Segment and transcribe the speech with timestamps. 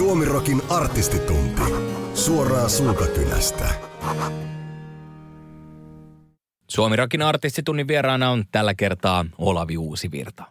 [0.00, 1.62] Suomirokin artistitunti.
[2.14, 3.68] Suoraa suukakynästä.
[6.68, 10.44] Suomirokin artistitunnin vieraana on tällä kertaa Olavi Uusivirta.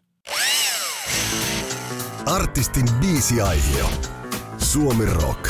[2.26, 3.86] Artistin biisiaihio.
[4.58, 5.50] Suomi Rock.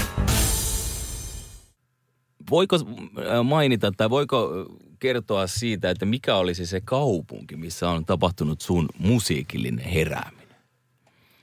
[2.50, 8.06] Voiko äh, mainita tai voiko äh, kertoa siitä, että mikä olisi se kaupunki, missä on
[8.06, 10.56] tapahtunut sun musiikillinen herääminen?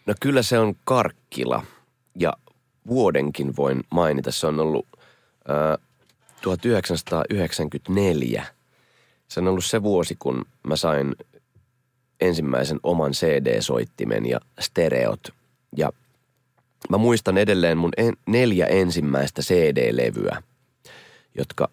[0.07, 1.63] No kyllä se on Karkkila
[2.19, 2.33] ja
[2.87, 4.33] vuodenkin voin mainita.
[4.33, 4.87] Se on ollut
[5.51, 5.79] äh,
[6.43, 8.47] 1994.
[9.29, 11.17] Se on ollut se vuosi, kun mä sain
[12.21, 15.29] ensimmäisen oman CD-soittimen ja stereot.
[15.77, 15.93] Ja
[16.91, 20.43] mä muistan edelleen mun en, neljä ensimmäistä CD-levyä,
[21.35, 21.69] jotka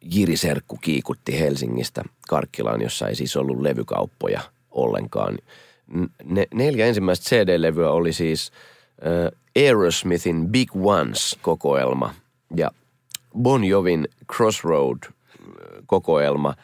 [0.00, 4.40] Jiri Serkku kiikutti Helsingistä Karkkilaan, jossa ei siis ollut levykauppoja
[4.70, 5.38] ollenkaan.
[6.24, 8.52] Ne, neljä ensimmäistä CD-levyä oli siis
[9.56, 12.14] Aerosmithin Big Ones-kokoelma
[12.56, 12.70] ja
[13.42, 16.54] Bon Jovin Crossroad-kokoelma,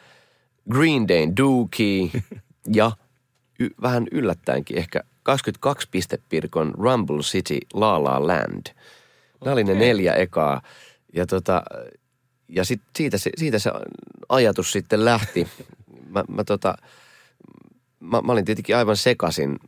[0.71, 2.09] Green Dayn Dookie
[2.79, 2.91] ja
[3.59, 8.65] y- vähän yllättäenkin ehkä 22 pistepirkon Rumble City La La Land.
[9.45, 10.61] Nämä oli ne neljä ekaa.
[11.13, 11.63] Ja, tota,
[12.47, 13.71] ja sit siitä, se, siitä se
[14.29, 15.47] ajatus sitten lähti.
[16.09, 16.75] Mä, mä, tota,
[17.99, 19.59] mä, mä olin tietenkin aivan sekasin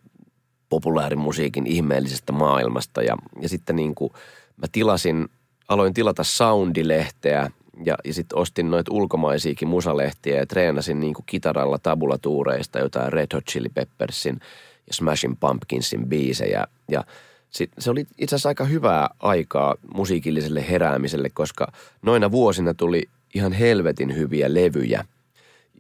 [0.72, 3.02] populaarimusiikin ihmeellisestä maailmasta.
[3.02, 4.12] Ja, ja sitten niin kuin
[4.58, 5.28] mä tilasin,
[5.68, 7.52] aloin tilata Soundilehteä
[7.86, 13.28] ja, ja sitten ostin noita ulkomaisiakin musalehtiä ja treenasin niin kuin kitaralla tabulatuureista jotain Red
[13.34, 14.40] Hot Chili Peppersin
[14.88, 16.68] ja Smashing Pumpkinsin biisejä.
[16.92, 17.04] Ja
[17.50, 23.52] sit, se oli itse asiassa aika hyvää aikaa musiikilliselle heräämiselle, koska noina vuosina tuli ihan
[23.54, 25.06] helvetin hyviä levyjä.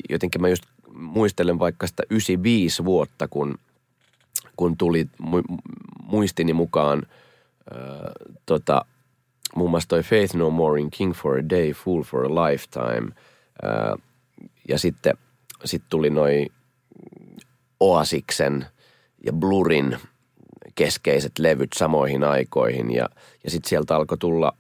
[0.10, 3.58] Jotenkin mä just muistelen vaikka sitä 95 vuotta, kun,
[4.62, 5.10] kun tuli
[6.04, 7.04] muistini mukaan
[7.72, 8.12] äh,
[8.46, 8.86] tota,
[9.56, 13.12] muun muassa toi Faith No More in King for a Day, Fool for a Lifetime.
[13.64, 13.96] Ää,
[14.68, 15.18] ja sitten
[15.66, 16.48] sit tuli noi
[17.80, 18.66] Oasiksen
[19.26, 19.98] ja Blurin
[20.76, 22.92] keskeiset levyt samoihin aikoihin.
[22.94, 23.10] Ja,
[23.44, 24.54] ja sitten sieltä alkoi tulla,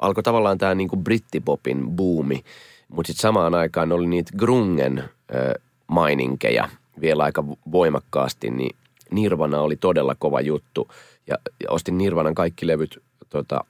[0.00, 2.44] alkoi tavallaan tämä niinku brittipopin buumi.
[2.88, 5.54] Mutta sitten samaan aikaan oli niitä grungen ää,
[5.86, 6.68] maininkeja
[7.00, 8.76] vielä aika voimakkaasti, niin
[9.14, 10.88] Nirvana oli todella kova juttu.
[11.26, 13.64] Ja, ja ostin Nirvanan kaikki levyt tota,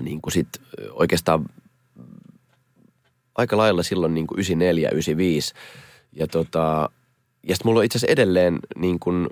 [0.00, 0.48] niin kuin sit
[0.90, 1.46] oikeastaan
[3.34, 5.54] aika lailla silloin niin kuin 94, 95.
[6.12, 6.90] Ja, tota,
[7.42, 9.28] ja sitten mulla on itse asiassa edelleen niin kuin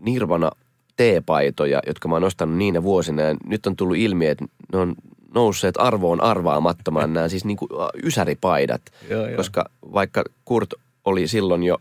[0.00, 0.50] Nirvana
[0.96, 3.22] teepaitoja, jotka mä oon ostanut niinä vuosina.
[3.22, 4.94] Ja nyt on tullut ilmi, että ne on
[5.34, 7.70] nousseet arvoon arvaamattomaan nämä siis niin kuin
[8.02, 8.82] ysäripaidat.
[9.10, 9.36] Joo, joo.
[9.36, 10.74] Koska vaikka Kurt
[11.04, 11.78] oli silloin jo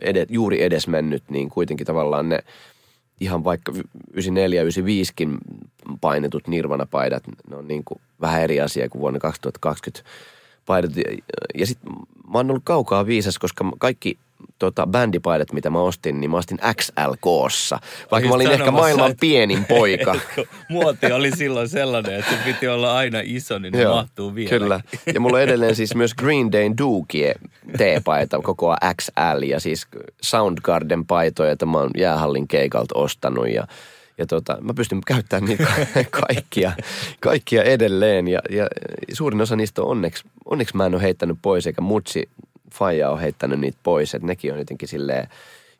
[0.00, 2.38] edes, juuri edesmennyt, niin kuitenkin tavallaan ne–
[3.20, 3.72] ihan vaikka
[4.12, 5.38] 94 95kin
[6.00, 10.10] painetut Nirvana-paidat, ne on niin kuin vähän eri asia kuin vuonna 2020
[10.68, 10.90] paidat.
[11.58, 11.92] Ja sitten
[12.32, 14.18] mä oon ollut kaukaa viisas, koska kaikki
[14.58, 17.78] tota, bändipaidat, mitä mä ostin, niin mä ostin XL-koossa.
[18.10, 19.20] Vaikka mä olin ehkä maailman että...
[19.20, 20.14] pienin poika.
[20.68, 24.50] Muoti oli silloin sellainen, että se piti olla aina iso, niin ne Joo, mahtuu vielä.
[24.50, 24.80] Kyllä.
[25.14, 27.34] Ja mulla on edelleen siis myös Green Dayn Dookie
[27.78, 29.86] teepaita, koko XL ja siis
[30.22, 33.66] Soundgarden paitoja, että mä oon jäähallin keikalta ostanut ja
[34.18, 35.66] ja tota, mä pystyn käyttämään niitä
[36.26, 36.72] kaikkia,
[37.20, 38.66] kaikkia edelleen ja, ja
[39.12, 42.28] suurin osa niistä on onneksi, onneksi mä en ole heittänyt pois eikä mutsi
[42.74, 45.28] faija on heittänyt niitä pois, että nekin on jotenkin silleen,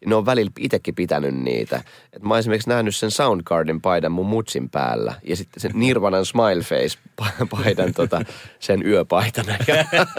[0.06, 1.82] ne on välillä itsekin pitänyt niitä.
[2.12, 6.26] Et mä oon esimerkiksi nähnyt sen Soundgarden paidan mun mutsin päällä ja sitten sen Nirvanan
[6.26, 6.98] Smileface
[7.56, 8.22] paidan tota,
[8.58, 9.54] sen yöpaitana.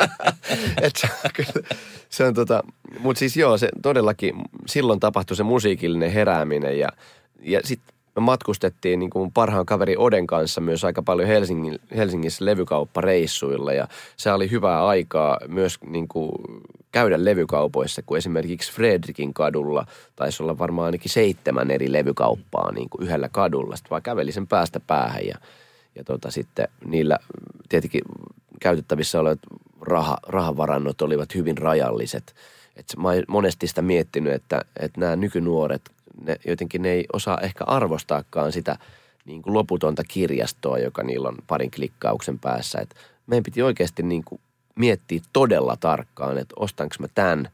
[0.81, 1.67] Et se, on kyllä,
[2.09, 2.63] se on tota,
[2.99, 4.35] mutta siis joo, se todellakin
[4.67, 6.89] silloin tapahtui se musiikillinen herääminen ja,
[7.41, 12.45] ja sitten me matkustettiin niin kuin parhaan kaveri Oden kanssa myös aika paljon Helsingin, Helsingissä
[12.45, 13.87] levykauppareissuilla ja
[14.17, 16.31] se oli hyvää aikaa myös niin kuin
[16.91, 23.03] käydä levykaupoissa, kun esimerkiksi Fredrikin kadulla taisi olla varmaan ainakin seitsemän eri levykauppaa niin kuin
[23.03, 23.75] yhdellä kadulla.
[23.75, 25.35] Sitten vaan käveli sen päästä päähän ja,
[25.95, 27.17] ja tota, sitten niillä
[27.69, 28.01] tietenkin
[28.59, 29.39] käytettävissä olevat
[29.81, 32.35] raha, rahavarannot olivat hyvin rajalliset.
[32.75, 35.81] Et mä monesti sitä miettinyt, että, että nämä nykynuoret
[36.23, 38.77] ne, jotenkin ne ei osaa ehkä arvostaakaan sitä
[39.25, 42.79] niin kuin loputonta kirjastoa, joka niillä on parin klikkauksen päässä.
[42.79, 42.95] Et
[43.27, 44.41] meidän piti oikeasti niin kuin
[44.75, 47.49] miettiä todella tarkkaan, että ostanko mä tämän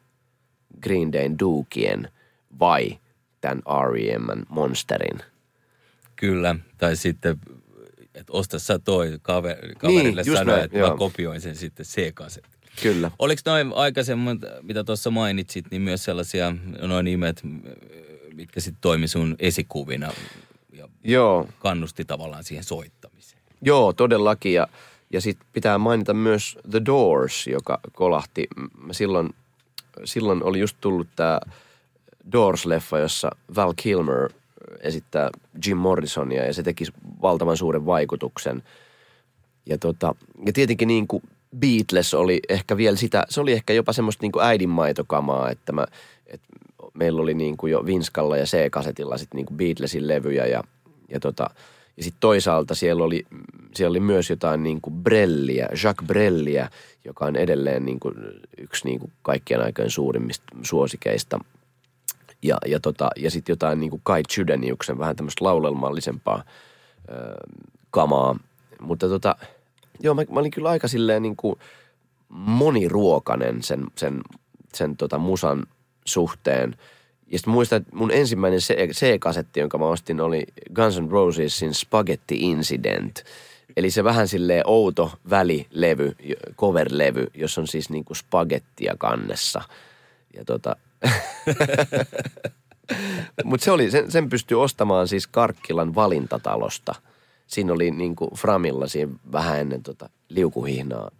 [0.82, 2.12] Green Dayn Dukien
[2.60, 2.98] vai
[3.42, 3.62] tämän
[3.92, 4.42] R.E.M.
[4.50, 5.20] Monsterin.
[6.16, 7.40] Kyllä, tai sitten,
[8.16, 10.90] että osta sä toi kaver, kaverille niin, sanoa, että joo.
[10.90, 12.52] mä kopioin sen sitten C-kasetin.
[12.82, 13.12] Kyllä.
[13.20, 17.42] Oliko noin aikaisemmin, mitä tuossa mainitsit, niin myös sellaisia noin nimet,
[18.36, 20.12] mitkä sitten toimi sun esikuvina?
[20.74, 23.42] Ja Joo, kannusti tavallaan siihen soittamiseen.
[23.62, 24.54] Joo, todellakin.
[24.54, 24.68] Ja,
[25.14, 28.48] ja sitten pitää mainita myös The Doors, joka kolahti.
[28.78, 29.30] Mä silloin,
[30.04, 31.40] silloin oli just tullut tämä
[32.32, 34.30] Doors-leffa, jossa Val Kilmer
[34.80, 35.30] esittää
[35.66, 36.86] Jim Morrisonia ja se teki
[37.22, 38.64] valtavan suuren vaikutuksen.
[39.66, 40.16] Ja, tota,
[40.46, 41.24] ja tietenkin niin kuin
[41.58, 45.86] Beatles oli ehkä vielä sitä, se oli ehkä jopa semmoista niin kuin äidinmaitokamaa, että mä,
[46.28, 46.48] että
[46.96, 50.64] meillä oli niin kuin jo Vinskalla ja C-kasetilla sitten niin kuin Beatlesin levyjä ja,
[51.10, 51.50] ja tota,
[51.98, 53.26] ja sitten toisaalta siellä oli,
[53.76, 56.70] siellä oli myös jotain niin kuin Brelliä, Jacques Brelliä,
[57.06, 58.16] joka on edelleen niin kuin
[58.58, 61.40] yksi niin kuin kaikkien aikojen suurimmista suosikeista.
[62.42, 66.44] Ja, ja, tota, ja sitten jotain niin kuin Kai Chydeniuksen vähän tämmöistä laulelmallisempaa
[67.10, 67.14] ö,
[67.92, 68.40] kamaa.
[68.82, 69.36] Mutta tota,
[70.00, 71.56] joo, mä, mä olin kyllä aika silleen niin kuin
[72.30, 74.22] moniruokainen sen, sen,
[74.74, 75.66] sen tota musan
[76.06, 76.76] suhteen–
[77.28, 78.60] ja sitten muistan, että mun ensimmäinen
[78.92, 80.44] C-kasetti, jonka mä ostin, oli
[80.74, 83.24] Guns N' Rosesin Spaghetti Incident.
[83.78, 86.16] Eli se vähän silleen outo välilevy,
[86.56, 89.62] cover-levy, jossa on siis niinku spagettia kannessa.
[90.34, 90.76] Ja tota...
[93.44, 96.96] Mutta se oli, sen, sen pystyi ostamaan siis Karkkilan valintatalosta.
[97.48, 101.12] Siinä oli niinku Framilla siinä vähän ennen tota liukuhihnaa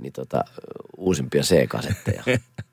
[0.00, 0.44] niin tota,
[0.96, 2.22] uusimpia C-kasetteja.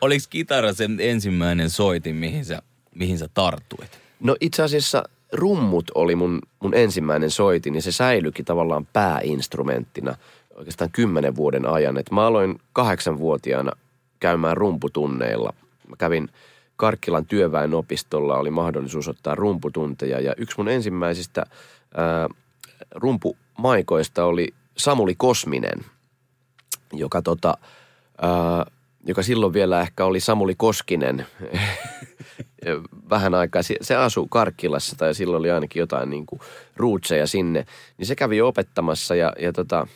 [0.00, 2.62] Oliko kitara sen ensimmäinen soitin, mihin sä,
[2.94, 3.90] mihin sä tarttuit?
[4.20, 10.14] No itse asiassa rummut oli mun, mun ensimmäinen soitin ja se säilyikin tavallaan pääinstrumenttina
[10.54, 11.98] oikeastaan kymmenen vuoden ajan.
[11.98, 13.72] Et mä aloin kahdeksanvuotiaana
[14.20, 15.54] käymään rumputunneilla.
[15.88, 16.28] Mä kävin
[16.76, 21.46] Karkkilan työväenopistolla, oli mahdollisuus ottaa rumputunteja ja yksi mun ensimmäisistä
[21.94, 22.28] ää,
[22.94, 25.84] rumpumaikoista oli Samuli Kosminen,
[26.92, 27.58] joka tota,
[28.22, 28.66] ää,
[29.06, 31.26] joka silloin vielä ehkä oli Samuli Koskinen
[33.10, 33.62] vähän aikaa.
[33.80, 36.40] Se asuu Karkkilassa tai silloin oli ainakin jotain niin kuin
[36.76, 37.66] ruutseja sinne.
[37.98, 39.86] Niin se kävi opettamassa ja, ja tota,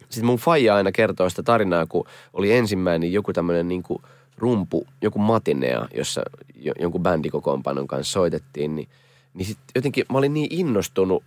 [0.00, 4.02] sitten mun faija aina kertoo sitä tarinaa, kun oli ensimmäinen joku tämmöinen niin kuin
[4.38, 6.22] rumpu, joku matinea, jossa
[6.80, 8.88] jonkun bändikokoonpanon kanssa soitettiin, niin,
[9.34, 11.24] niin sitten jotenkin mä olin niin innostunut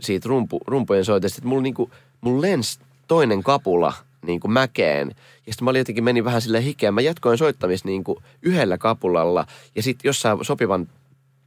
[0.00, 1.90] siitä rumpu, rumpujen soitesta, että mulla, niin kuin,
[2.20, 3.92] mulla lensi toinen kapula–
[4.26, 5.08] niin kuin mäkeen.
[5.46, 6.92] Ja sitten mä olin jotenkin meni vähän sille hikeä.
[6.92, 10.88] Mä jatkoin soittamista niin kuin yhdellä kapulalla ja sitten jossain sopivan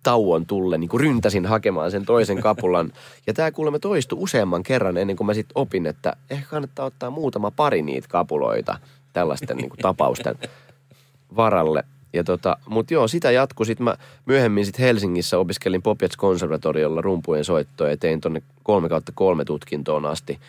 [0.04, 2.92] tauon tulle niin kuin ryntäsin hakemaan sen toisen kapulan.
[3.28, 7.10] Ja tämä kuulemma toistui useamman kerran ennen kuin mä sitten opin, että ehkä kannattaa ottaa
[7.10, 8.78] muutama pari niitä kapuloita
[9.14, 10.36] tällaisten niin kuin tapausten
[11.36, 11.84] varalle.
[12.14, 13.66] Ja tota, mutta joo, sitä jatkui.
[13.66, 19.12] Sitten mä myöhemmin sit Helsingissä opiskelin Popjats konservatoriolla rumpujen soittoa ja tein tonne kolme kautta
[19.16, 20.40] kolme tutkintoon asti–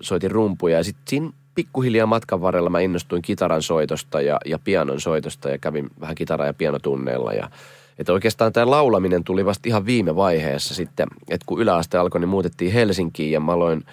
[0.00, 5.00] soitin rumpuja ja sitten siinä pikkuhiljaa matkan varrella mä innostuin kitaran soitosta ja, ja pianon
[5.00, 7.50] soitosta ja kävin vähän kitara- ja pianotunneilla ja
[7.98, 12.28] että oikeastaan tämä laulaminen tuli vasta ihan viime vaiheessa sitten, että kun yläaste alkoi, niin
[12.28, 13.84] muutettiin Helsinkiin ja mä aloin,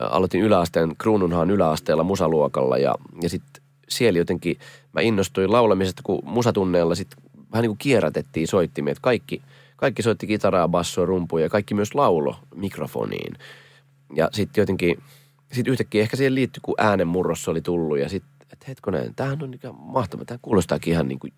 [0.00, 4.58] aloitin yläasteen Kruununhaan yläasteella musaluokalla ja, ja sitten siellä jotenkin
[4.92, 7.22] mä innostuin laulamisesta, kun musatunneilla sitten
[7.52, 9.42] vähän niin kuin kierrätettiin soittimia, että kaikki,
[9.76, 13.34] kaikki soitti kitaraa, bassoa, rumpuja ja kaikki myös laulo mikrofoniin.
[14.14, 15.02] Ja sitten jotenkin,
[15.52, 19.54] sitten yhtäkkiä ehkä siihen liittyi, kun äänenmurros oli tullut ja sitten, että hetkonen, tämähän on
[19.54, 21.32] ikään mahtava, tämä kuulostaakin ihan niin kuin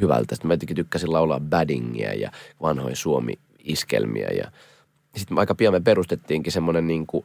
[0.00, 0.34] hyvältä.
[0.34, 2.30] Sitten mä jotenkin tykkäsin laulaa baddingia ja
[2.62, 4.50] vanhoja suomi-iskelmiä ja
[5.16, 7.24] sitten aika pian me perustettiinkin semmoinen niin kuin,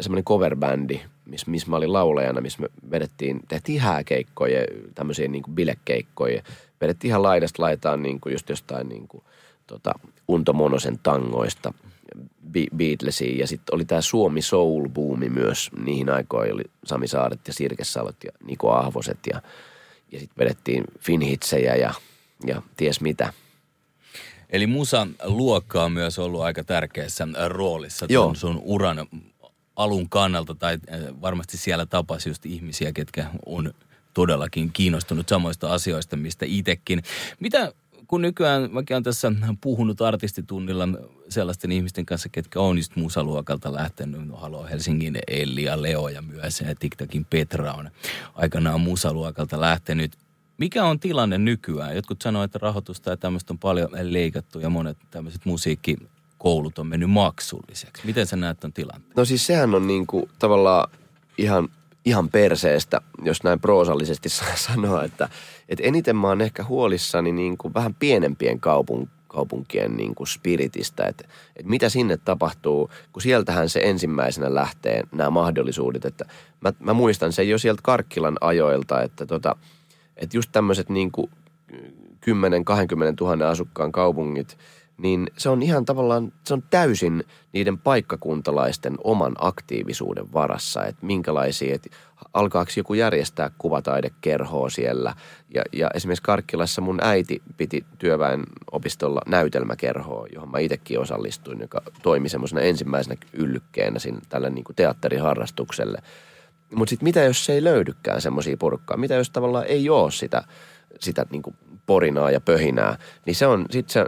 [0.00, 4.60] semmoinen coverbändi, missä miss mä olin laulajana, missä me vedettiin, tehtiin hääkeikkoja,
[4.94, 6.42] tämmöisiä niin kuin bilekeikkoja.
[6.80, 9.24] Vedettiin ihan laidasta laitaan niin kuin just jostain niin kuin,
[9.66, 9.92] tota,
[10.28, 11.74] Unto Monosen tangoista–
[12.76, 16.54] Beatlesiin ja sitten oli tämä Suomi Soul-buumi myös niihin aikoihin.
[16.54, 19.42] Oli Sami Saaret ja Sirke Salot ja Niko Ahvoset ja,
[20.12, 21.94] ja sitten vedettiin Finhitsejä ja,
[22.46, 23.32] ja ties mitä.
[24.50, 28.34] Eli musan luokka on myös ollut aika tärkeässä roolissa Joo.
[28.34, 29.06] sun uran
[29.76, 33.74] alun kannalta tai äh, varmasti siellä tapasi just ihmisiä, ketkä on
[34.14, 37.02] todellakin kiinnostunut samoista asioista, mistä itsekin.
[37.40, 37.72] Mitä
[38.12, 40.88] kun nykyään mäkin olen tässä puhunut artistitunnilla
[41.28, 44.28] sellaisten ihmisten kanssa, ketkä on just musaluokalta lähtenyt.
[44.28, 47.90] No, Halo Helsingin Elli ja Leo ja myös ja TikTokin Petra on
[48.34, 50.12] aikanaan musaluokalta lähtenyt.
[50.58, 51.96] Mikä on tilanne nykyään?
[51.96, 57.10] Jotkut sanoo, että rahoitusta ja tämmöistä on paljon leikattu ja monet tämmöiset musiikkikoulut on mennyt
[57.10, 58.06] maksulliseksi.
[58.06, 59.12] Miten sä näet ton tilanteen?
[59.16, 60.90] No siis sehän on niinku tavallaan
[61.38, 61.68] ihan
[62.04, 65.28] ihan perseestä, jos näin proosallisesti saa sanoa, että,
[65.68, 71.06] että eniten mä oon ehkä huolissani niin kuin vähän pienempien kaupun, kaupunkien niin kuin spiritistä,
[71.06, 71.24] että,
[71.56, 76.24] että mitä sinne tapahtuu, kun sieltähän se ensimmäisenä lähtee nämä mahdollisuudet, että
[76.60, 79.56] mä, mä muistan sen jo sieltä Karkkilan ajoilta, että, tota,
[80.16, 81.30] että just tämmöiset niin kuin
[81.72, 81.74] 10-20
[83.20, 84.58] 000 asukkaan kaupungit,
[85.02, 91.74] niin se on ihan tavallaan, se on täysin niiden paikkakuntalaisten oman aktiivisuuden varassa, että minkälaisia,
[91.74, 91.90] että
[92.34, 95.14] alkaako joku järjestää kuvataidekerhoa siellä.
[95.54, 98.42] Ja, ja esimerkiksi Karkkilassa mun äiti piti työväen
[98.72, 104.76] opistolla näytelmäkerhoa, johon mä itsekin osallistuin, joka toimi semmoisena ensimmäisenä yllykkeenä siinä tällä niin kuin
[104.76, 105.98] teatteriharrastukselle.
[106.74, 108.96] Mutta sitten mitä jos se ei löydykään semmoisia porukkaa?
[108.96, 110.44] Mitä jos tavallaan ei ole sitä,
[111.00, 111.56] sitä niin kuin
[111.86, 112.98] porinaa ja pöhinää?
[113.26, 114.04] Niin se on, sitten se,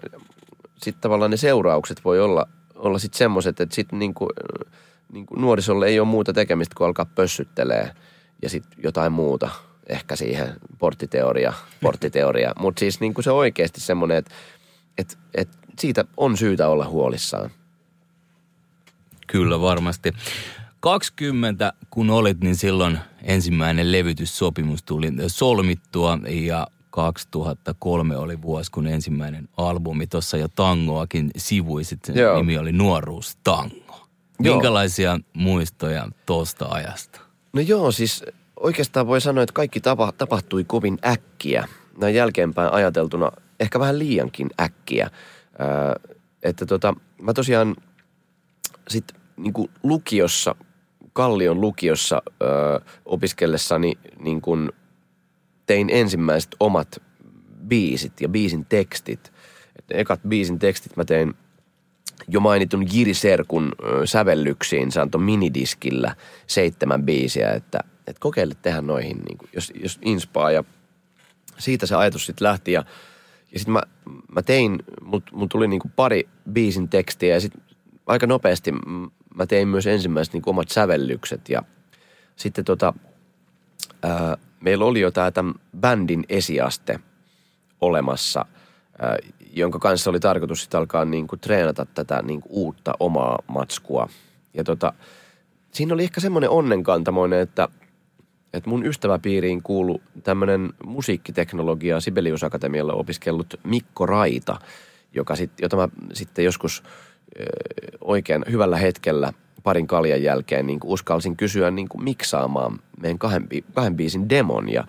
[0.85, 4.31] sit tavallaan ne seuraukset voi olla, olla sitten semmoiset, että sitten niin kuin,
[5.13, 7.91] niin kuin nuorisolle ei ole muuta tekemistä kuin alkaa pössyttelee
[8.43, 9.51] ja sitten jotain muuta
[9.89, 12.53] ehkä siihen porttiteoria, porttiteoria.
[12.61, 14.35] Mutta siis niin kuin se oikeasti semmoinen, että
[14.99, 15.49] et, et
[15.79, 17.51] siitä on syytä olla huolissaan.
[19.27, 20.13] Kyllä varmasti.
[20.81, 29.49] 20 kun olit, niin silloin ensimmäinen levytyssopimus tuli solmittua ja 2003 oli vuosi, kun ensimmäinen
[29.57, 32.01] albumi tuossa jo tangoakin sivuisit.
[32.15, 32.37] Joo.
[32.37, 34.07] Nimi oli Nuoruus Tango.
[34.39, 35.19] Minkälaisia joo.
[35.33, 37.21] muistoja tuosta ajasta?
[37.53, 38.25] No joo, siis
[38.61, 41.69] oikeastaan voi sanoa, että kaikki tapa, tapahtui kovin äkkiä.
[42.01, 45.11] Näin jälkeenpäin ajateltuna ehkä vähän liiankin äkkiä.
[45.61, 46.11] Öö,
[46.43, 47.77] että tota, mä tosiaan
[48.89, 50.55] sitten niin lukiossa,
[51.13, 54.71] Kallion lukiossa öö, opiskellessani niin kuin
[55.67, 57.03] tein ensimmäiset omat
[57.69, 59.33] biisit ja biisin tekstit.
[59.79, 61.35] Et ekat biisin tekstit mä tein
[62.29, 63.73] jo mainitun Jiri Serkun
[64.05, 64.93] sävellyksiin.
[64.93, 66.17] Se antoi minidiskillä
[66.47, 70.51] seitsemän biisiä, että, että kokeile tehdä noihin, niin kuin, jos, jos inspaa.
[70.51, 70.65] Ja
[71.59, 72.85] siitä se ajatus sitten lähti ja,
[73.53, 73.83] ja sitten mä,
[74.33, 77.63] mä tein, mut, mut tuli niin kuin pari biisin tekstiä ja sitten
[78.07, 78.73] aika nopeasti
[79.35, 81.63] mä tein myös ensimmäiset niin omat sävellykset ja
[82.37, 82.95] sitten tota,
[84.03, 87.01] ää, meillä oli jo tämä bändin esiaste
[87.81, 88.47] olemassa,
[89.53, 94.09] jonka kanssa oli tarkoitus sitten alkaa niin kuin treenata tätä niin kuin uutta omaa matskua.
[94.55, 94.93] Ja tota,
[95.73, 97.69] siinä oli ehkä semmoinen onnenkantamoinen, että,
[98.53, 104.57] että mun ystäväpiiriin kuulu tämmöinen musiikkiteknologia Sibelius Akatemialla opiskellut Mikko Raita,
[105.15, 106.83] joka sit, jota mä sitten joskus
[108.01, 109.33] oikein hyvällä hetkellä
[109.65, 114.85] parin kaljan jälkeen niin uskalsin kysyä niin miksaamaan meidän kahden, kahden biisin demon ja,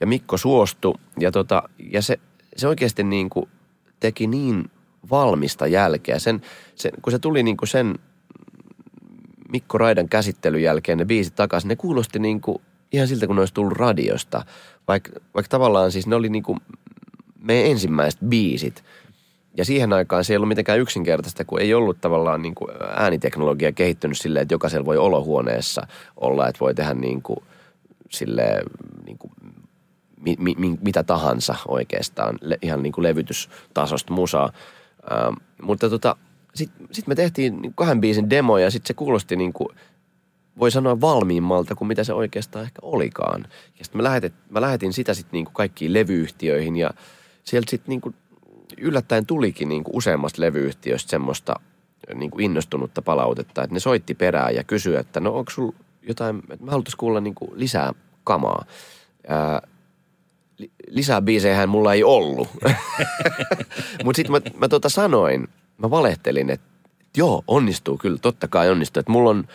[0.00, 2.18] ja Mikko suostui ja, tota, ja se,
[2.56, 3.30] se oikeasti niin
[4.00, 4.70] teki niin
[5.10, 6.18] valmista jälkeä.
[6.18, 6.42] Sen,
[6.74, 7.98] sen, kun se tuli niin sen
[9.48, 12.40] Mikko Raidan käsittelyn jälkeen ne biisit takaisin, ne kuulosti niin
[12.92, 14.44] ihan siltä, kun ne olisi tullut radiosta.
[14.88, 16.44] Vaikka vaik tavallaan siis ne oli niin
[17.40, 18.84] meidän ensimmäiset biisit.
[19.56, 23.72] Ja siihen aikaan se ei ollut mitenkään yksinkertaista, kun ei ollut tavallaan niin kuin ääniteknologia
[23.72, 25.86] kehittynyt silleen, että jokaisella voi olohuoneessa
[26.16, 27.38] olla, että voi tehdä niin kuin,
[28.10, 28.62] silleen,
[29.06, 29.32] niin kuin
[30.20, 34.52] mi, mi, mitä tahansa oikeastaan, le, ihan niin kuin levytystasosta musaa.
[35.12, 36.16] Ähm, mutta tota,
[36.54, 39.68] sitten sit me tehtiin niin kahden biisin demo ja sitten se kuulosti niin kuin,
[40.58, 43.46] voi sanoa valmiimmalta kuin mitä se oikeastaan ehkä olikaan.
[43.78, 44.20] Ja sitten mä,
[44.50, 46.90] mä lähetin sitä sitten niin kuin kaikkiin levyyhtiöihin ja
[47.44, 48.14] sieltä sitten niin kuin
[48.78, 51.54] yllättäen tulikin niin kuin useammasta levyyhtiöstä semmoista
[52.14, 56.42] niin kuin innostunutta palautetta, että ne soitti perään ja kysyi, että no onko sulla jotain,
[56.50, 58.64] että mä haluaisin kuulla niin kuin lisää kamaa.
[59.28, 59.62] Ää,
[60.88, 62.48] lisää biisejä mulla ei ollut.
[64.04, 66.66] Mutta sitten mä, mä tota sanoin, mä valehtelin, että
[67.16, 69.00] joo, onnistuu kyllä, totta kai onnistuu.
[69.00, 69.48] Että mulla on,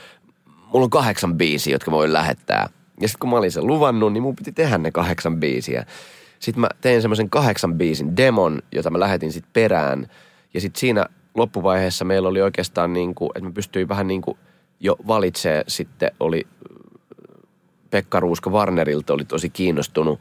[0.45, 2.69] mulla on kahdeksan biisiä, jotka voi lähettää.
[3.01, 5.85] Ja sitten kun mä olin sen luvannut, niin mun piti tehdä ne kahdeksan biisiä.
[6.41, 10.07] Sitten mä tein semmoisen kahdeksan biisin demon, jota mä lähetin sitten perään.
[10.53, 11.05] Ja sitten siinä
[11.35, 14.37] loppuvaiheessa meillä oli oikeastaan niin kuin, että mä pystyin vähän niin kuin
[14.79, 16.47] jo valitsee sitten oli
[17.89, 20.19] Pekka Ruuska Warnerilta oli tosi kiinnostunut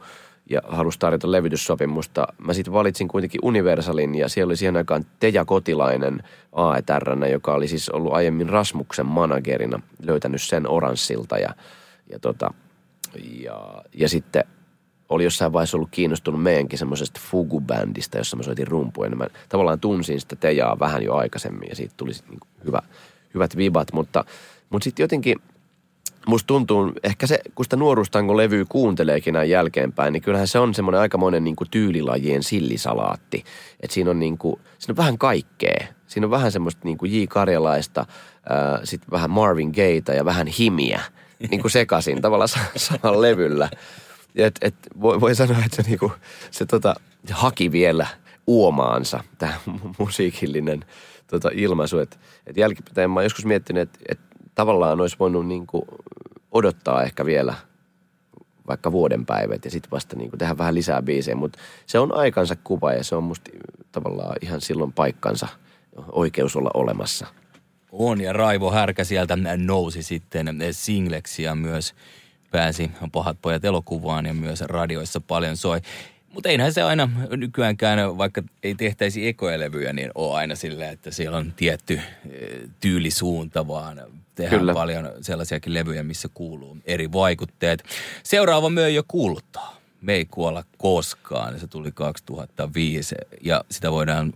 [0.49, 2.27] ja halusi tarjota levytyssopimusta.
[2.37, 7.67] Mä sitten valitsin kuitenkin Universalin ja siellä oli siihen aikaan Teja Kotilainen AETRnä, joka oli
[7.67, 11.55] siis ollut aiemmin Rasmuksen managerina, löytänyt sen oranssilta ja,
[12.09, 12.53] ja, tota,
[13.43, 14.43] ja, ja sitten
[15.11, 19.09] oli jossain vaiheessa ollut kiinnostunut meidänkin semmoisesta Fugu-bändistä, jossa mä soitin rumpuja.
[19.09, 22.81] Niin mä tavallaan tunsin sitä Tejaa vähän jo aikaisemmin ja siitä tuli niin hyvä,
[23.33, 24.25] hyvät vibat, mutta,
[24.69, 25.35] mutta sitten jotenkin
[26.27, 30.73] musta tuntuu, ehkä se, kun sitä nuoruustanko levyä kuunteleekin näin jälkeenpäin, niin kyllähän se on
[30.73, 33.43] semmoinen aikamoinen niin tyylilajien sillisalaatti.
[33.79, 35.87] Että siinä on niin kuin, siinä on vähän kaikkea.
[36.07, 37.25] Siinä on vähän semmoista niin kuin J.
[37.29, 38.05] Karjalaista,
[38.83, 41.01] sitten vähän Marvin Gayetä ja vähän himiä
[41.49, 43.69] niin kuin sekaisin tavallaan samalla levyllä.
[44.35, 46.11] Et, et, voi, voi sanoa, että se, niinku,
[46.51, 46.95] se tota,
[47.31, 48.07] haki vielä
[48.47, 49.53] uomaansa, tämä
[49.99, 50.85] musiikillinen
[51.27, 51.99] tota, ilmaisu.
[51.99, 54.19] Että et jälkikäteen mä oon joskus miettinyt, että et
[54.55, 55.87] tavallaan olisi voinut niinku
[56.51, 57.53] odottaa ehkä vielä
[58.67, 61.35] vaikka vuoden päivät ja sitten vasta niinku tehdä vähän lisää biisejä.
[61.35, 63.51] Mutta se on aikansa kuva ja se on musta
[63.91, 65.47] tavallaan ihan silloin paikkansa–
[66.11, 67.27] oikeus olla olemassa.
[67.91, 71.95] On, ja Raivo Härkä sieltä nousi sitten singleksi ja myös
[72.51, 75.81] pääsi Pahat pojat elokuvaan ja myös radioissa paljon soi.
[76.33, 81.37] Mutta eihän se aina nykyäänkään, vaikka ei tehtäisi ekoelevyjä, niin on aina sillä, että siellä
[81.37, 82.03] on tietty eh,
[82.79, 84.01] tyylisuunta, vaan
[84.35, 84.73] tehdään Kyllä.
[84.73, 87.83] paljon sellaisiakin levyjä, missä kuuluu eri vaikutteet.
[88.23, 89.81] Seuraava myö jo kuuluttaa.
[90.01, 91.59] Me ei kuolla koskaan.
[91.59, 94.33] Se tuli 2005 ja sitä voidaan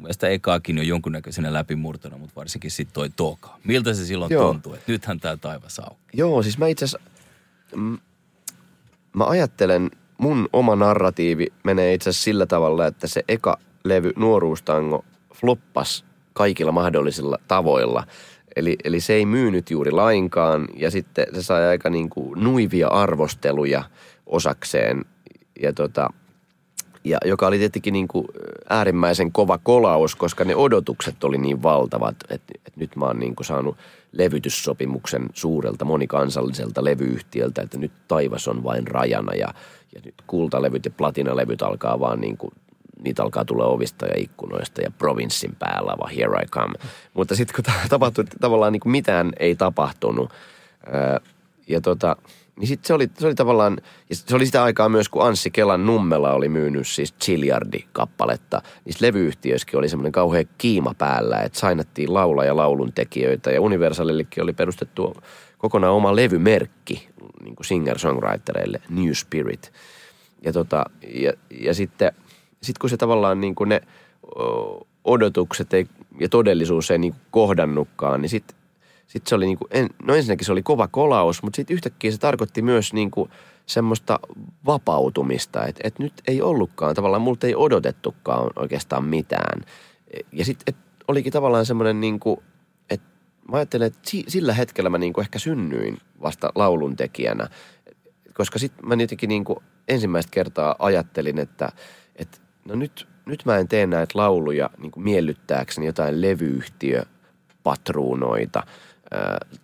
[0.00, 3.56] mielestä ekaakin jo jonkunnäköisenä läpimurtona, mutta varsinkin sitten toi toka.
[3.64, 4.52] Miltä se silloin Joo.
[4.52, 6.00] tuntuu, että nythän tämä taivas auki?
[6.12, 7.09] Joo, siis mä itse asiassa,
[9.16, 15.04] mä ajattelen, mun oma narratiivi menee itse asiassa sillä tavalla, että se eka levy Nuoruustango
[15.34, 18.04] floppas kaikilla mahdollisilla tavoilla.
[18.56, 22.88] Eli, eli se ei myynyt juuri lainkaan ja sitten se sai aika niin kuin nuivia
[22.88, 23.84] arvosteluja
[24.26, 25.04] osakseen.
[25.62, 26.10] Ja tota,
[27.04, 28.26] ja joka oli tietenkin niin kuin
[28.68, 33.36] äärimmäisen kova kolaus, koska ne odotukset oli niin valtavat, että, että nyt mä oon niin
[33.36, 33.76] kuin saanut
[34.12, 39.54] levytyssopimuksen suurelta monikansalliselta levyyhtiöltä, että nyt taivas on vain rajana ja,
[39.94, 42.52] ja nyt kultalevyt ja platinalevyt alkaa vaan niin kuin,
[43.04, 46.74] niitä alkaa tulla ovista ja ikkunoista ja provinssin päällä vaan here I come.
[47.14, 50.30] Mutta sitten kun tapahtui, tavallaan niin kuin mitään ei tapahtunut
[51.68, 52.16] ja tota,
[52.60, 53.78] niin sit se oli, se oli tavallaan,
[54.10, 58.62] ja se oli sitä aikaa myös, kun Anssi Kelan Nummela oli myynyt siis Chiliardi-kappaletta.
[58.84, 63.50] Niissä levyyhtiöissäkin oli semmoinen kauhean kiima päällä, että sainattiin laula ja laulun tekijöitä.
[63.50, 65.16] Ja Universalillekin oli perustettu
[65.58, 67.08] kokonaan oma levymerkki
[67.42, 69.72] niin kuin singer-songwritereille, New Spirit.
[70.44, 72.12] Ja, tota, ja, ja sitten
[72.62, 73.80] sit kun se tavallaan niin kuin ne
[75.04, 75.86] odotukset ei,
[76.20, 78.56] ja todellisuus ei niin kohdannutkaan, niin sitten
[79.10, 82.10] sitten se oli niin kuin, en, no ensinnäkin se oli kova kolaus, mutta sitten yhtäkkiä
[82.10, 83.30] se tarkoitti myös niin kuin
[83.66, 84.18] semmoista
[84.66, 89.60] vapautumista, että et nyt ei ollutkaan, tavallaan multa ei odotettukaan oikeastaan mitään.
[90.32, 90.74] Ja sitten
[91.08, 92.40] olikin tavallaan semmoinen niin kuin,
[92.90, 93.06] että
[93.50, 97.48] mä ajattelen, että sillä hetkellä mä niin kuin ehkä synnyin vasta laulun tekijänä,
[98.34, 101.68] koska sitten mä jotenkin niin kuin ensimmäistä kertaa ajattelin, että,
[102.16, 107.02] että no nyt, nyt mä en tee näitä lauluja niin kuin miellyttääkseni jotain levyyhtiö
[107.62, 108.62] patruunoita–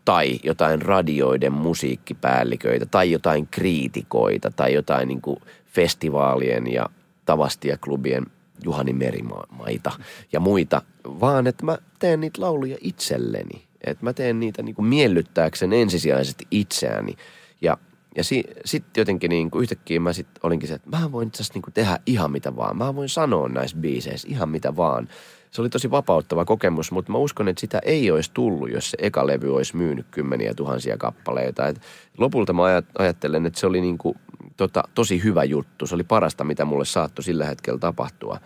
[0.04, 6.86] tai jotain radioiden musiikkipäälliköitä tai jotain kriitikoita tai jotain niin kuin festivaalien ja
[7.24, 8.26] Tavastia-klubien
[8.64, 9.92] Juhani Merimaita
[10.32, 13.66] ja muita, vaan että mä teen niitä lauluja itselleni.
[13.86, 17.16] Että mä teen niitä niin kuin miellyttääkseni ensisijaisesti itseäni.
[17.60, 17.78] Ja,
[18.16, 21.42] ja si, sitten jotenkin niin kuin yhtäkkiä mä sitten olinkin se, että mä voin itse
[21.42, 22.76] asiassa niin tehdä ihan mitä vaan.
[22.76, 25.08] Mä voin sanoa näissä biiseissä ihan mitä vaan
[25.50, 28.96] se oli tosi vapauttava kokemus, mutta mä uskon, että sitä ei olisi tullut, jos se
[29.00, 31.66] eka levy olisi myynyt kymmeniä tuhansia kappaleita.
[31.66, 31.80] Et
[32.18, 32.62] lopulta mä
[32.98, 34.16] ajattelen, että se oli niinku,
[34.56, 35.86] tota, tosi hyvä juttu.
[35.86, 38.38] Se oli parasta, mitä mulle saattoi sillä hetkellä tapahtua.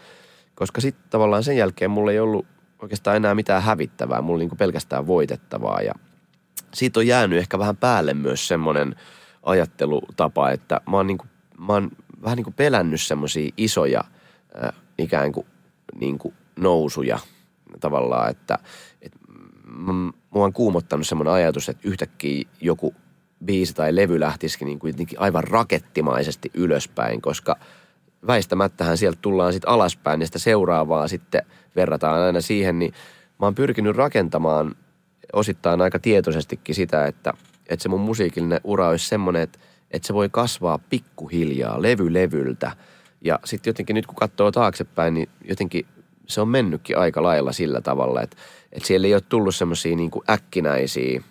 [0.54, 2.46] Koska sitten tavallaan sen jälkeen mulla ei ollut
[2.82, 4.22] oikeastaan enää mitään hävittävää.
[4.22, 5.92] Mulla oli niinku pelkästään voitettavaa ja
[6.74, 8.96] siitä on jäänyt ehkä vähän päälle myös semmoinen
[9.42, 11.26] ajattelutapa, että mä oon, niinku,
[11.58, 11.90] mä oon
[12.22, 14.04] vähän niin kuin pelännyt semmoisia isoja
[14.64, 15.46] äh, ikään kuin,
[16.00, 17.18] niin kuin nousuja
[17.80, 18.58] tavallaan, että,
[19.02, 19.18] että
[20.30, 22.94] mua on kuumottanut semmoinen ajatus, että yhtäkkiä joku
[23.44, 27.56] biisi tai levy lähtisikin niin kuin aivan rakettimaisesti ylöspäin, koska
[28.26, 31.42] väistämättähän sieltä tullaan sitten alaspäin ja sitä seuraavaa sitten
[31.76, 32.92] verrataan aina siihen, niin
[33.40, 34.74] mä oon pyrkinyt rakentamaan
[35.32, 37.32] osittain aika tietoisestikin sitä, että,
[37.68, 39.58] että se mun musiikillinen ura olisi semmoinen, että,
[39.90, 42.76] että se voi kasvaa pikkuhiljaa levy levyltä.
[43.20, 45.86] Ja sitten jotenkin nyt kun katsoo taaksepäin, niin jotenkin
[46.30, 48.36] se on mennytkin aika lailla sillä tavalla, että,
[48.72, 51.22] että siellä ei ole tullut semmoisia niin äkkinäisiä.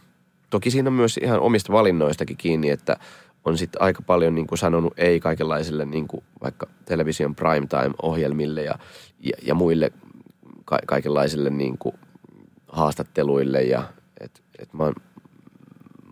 [0.50, 2.98] Toki siinä on myös ihan omista valinnoistakin kiinni, että
[3.46, 8.80] on sitten aika paljon niin kuin sanonut ei kaikenlaisille niin kuin vaikka television primetime-ohjelmille ja,
[9.20, 9.92] ja, ja muille
[10.66, 11.96] ka- kaikenlaisille niin kuin
[12.68, 13.84] haastatteluille ja
[14.20, 14.94] et, et mä, oon,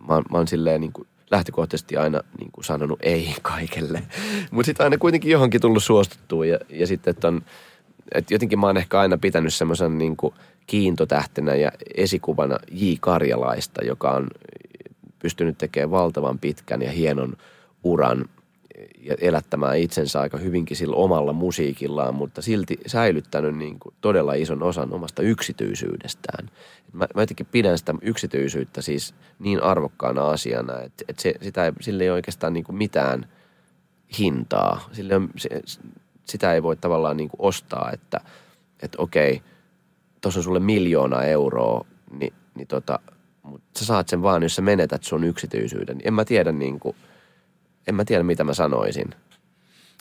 [0.08, 4.02] mä, oon, mä oon silleen niin kuin lähtökohtaisesti aina niin kuin sanonut ei kaikelle.
[4.50, 7.42] Mutta sitten aina kuitenkin johonkin tullut suostuttua ja, ja sitten, että on–
[8.14, 10.16] et jotenkin mä oon ehkä aina pitänyt semmoisen niin
[10.66, 12.92] kiintotähtenä ja esikuvana J.
[13.00, 14.26] Karjalaista, joka on
[15.18, 17.36] pystynyt tekemään valtavan pitkän ja hienon
[17.82, 18.24] uran
[18.98, 24.62] ja elättämään itsensä aika hyvinkin sillä omalla musiikillaan, mutta silti säilyttänyt niin kuin todella ison
[24.62, 26.50] osan omasta yksityisyydestään.
[26.92, 31.72] Mä, mä jotenkin pidän sitä yksityisyyttä siis niin arvokkaana asiana, että, että se, sitä ei,
[31.80, 33.28] sille ei oikeastaan niin kuin mitään
[34.18, 34.88] hintaa.
[34.92, 35.48] Sille on, se,
[36.28, 38.20] sitä ei voi tavallaan niin kuin ostaa, että,
[38.82, 39.42] että okei,
[40.20, 42.98] tuossa on sulle miljoona euroa, niin, niin tota,
[43.42, 45.98] mutta sä saat sen vaan, jos sä menetät sun yksityisyyden.
[46.04, 46.96] En mä tiedä niin kuin,
[47.86, 49.14] en mä tiedä mitä mä sanoisin.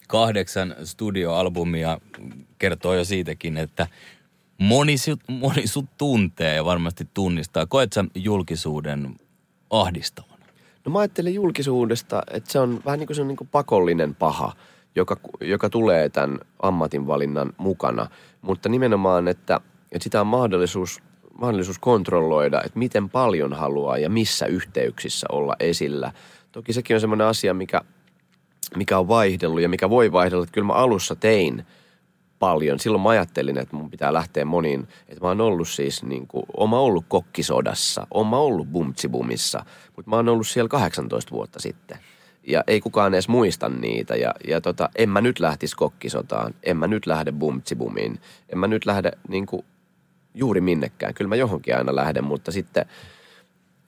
[0.07, 1.99] Kahdeksan studioalbumia
[2.59, 3.87] kertoo jo siitäkin, että
[4.57, 4.95] Moni,
[5.27, 7.65] moni sut tuntee ja varmasti tunnistaa.
[7.65, 9.15] Koet sä julkisuuden
[9.69, 10.45] ahdistavana?
[10.85, 14.15] No mä ajattelen julkisuudesta, että se on vähän niin kuin se on niin kuin pakollinen
[14.15, 14.53] paha,
[14.97, 18.09] joka, joka tulee tämän ammatinvalinnan mukana.
[18.41, 19.59] Mutta nimenomaan, että,
[19.91, 20.99] että sitä on mahdollisuus,
[21.39, 26.11] mahdollisuus kontrolloida, että miten paljon haluaa ja missä yhteyksissä olla esillä.
[26.51, 27.81] Toki sekin on semmoinen asia, mikä,
[28.75, 30.43] mikä on vaihdellut ja mikä voi vaihdella.
[30.43, 31.65] Että kyllä mä alussa tein–
[32.39, 32.79] paljon.
[32.79, 36.43] Silloin mä ajattelin, että mun pitää lähteä moniin, että mä oon ollut siis niin kuin,
[36.57, 41.97] oma ollut kokkisodassa, oma ollut bumtsibumissa, mutta mä oon ollut siellä 18 vuotta sitten.
[42.47, 46.77] Ja ei kukaan edes muista niitä ja, ja tota, en mä nyt lähtisi kokkisotaan, en
[46.77, 49.65] mä nyt lähde bumtsibumiin, en mä nyt lähde niin kuin,
[50.33, 51.13] juuri minnekään.
[51.13, 52.85] Kyllä mä johonkin aina lähden, mutta sitten,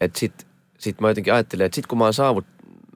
[0.01, 2.45] että sit, sit mä jotenkin ajattelin, että sit kun mä oon saavut,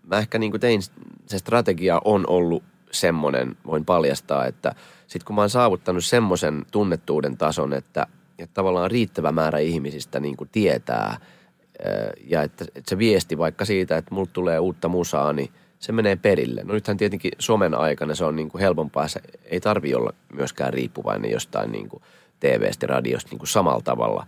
[0.04, 0.82] mä ehkä niin tein,
[1.26, 4.76] se strategia on ollut semmoinen, voin paljastaa, että–
[5.14, 8.08] sitten kun mä oon saavuttanut semmoisen tunnettuuden tason, että,
[8.40, 11.18] että tavallaan riittävä määrä ihmisistä niin tietää
[12.28, 16.16] ja että, että se viesti vaikka siitä, että mulla tulee uutta musaa, niin se menee
[16.16, 16.64] perille.
[16.64, 19.08] No nythän tietenkin somen aikana se on niin kuin helpompaa.
[19.08, 22.04] Se ei tarvi olla myöskään riippuvainen jostain niin kuin
[22.40, 24.28] TV-stä, radiosta niin kuin samalla tavalla.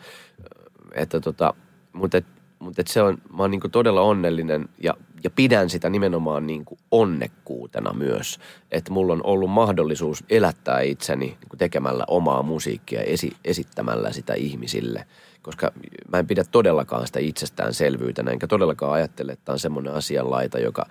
[0.93, 1.53] Että tota,
[1.93, 2.25] mutta et,
[2.59, 4.93] mutta et se on, mä oon niin kuin todella onnellinen ja
[5.25, 8.39] ja pidän sitä nimenomaan niin kuin onnekkuutena myös,
[8.71, 14.33] että mulla on ollut mahdollisuus elättää itseni niin kuin tekemällä omaa musiikkia, esi- esittämällä sitä
[14.33, 15.07] ihmisille.
[15.45, 15.71] Koska
[16.11, 20.85] mä en pidä todellakaan sitä itsestäänselvyytenä, enkä todellakaan ajattele, että tämä on semmoinen asianlaita, joka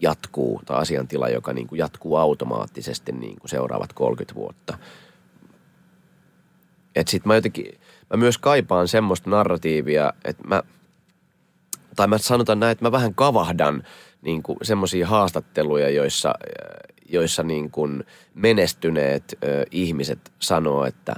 [0.00, 4.78] jatkuu, tai asiantila, joka niin kuin jatkuu automaattisesti niin kuin seuraavat 30 vuotta.
[6.94, 10.62] Että sit mä jotenkin, mä myös kaipaan semmoista narratiivia, että mä–
[11.96, 13.84] tai mä sanotaan näin, että mä vähän kavahdan
[14.22, 16.34] niin semmoisia haastatteluja, joissa,
[17.08, 19.38] joissa niin kuin menestyneet
[19.70, 21.16] ihmiset sanoo, että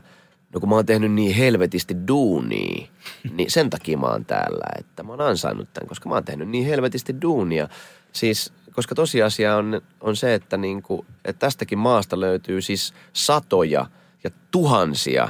[0.55, 2.89] no kun mä oon tehnyt niin helvetisti duunia,
[3.37, 6.49] niin sen takia mä oon täällä, että mä oon ansainnut tämän, koska mä oon tehnyt
[6.49, 7.69] niin helvetisti duunia.
[8.13, 13.87] Siis, koska tosiasia on, on se, että, niin kuin, että tästäkin maasta löytyy siis satoja
[14.25, 15.29] ja tuhansia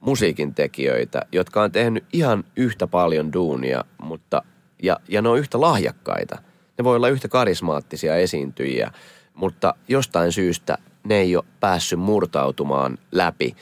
[0.00, 4.42] musiikin tekijöitä, jotka on tehnyt ihan yhtä paljon duunia, mutta
[4.82, 6.38] ja, ja ne on yhtä lahjakkaita.
[6.78, 8.92] Ne voi olla yhtä karismaattisia esiintyjiä,
[9.34, 13.56] mutta jostain syystä ne ei ole päässyt murtautumaan läpi.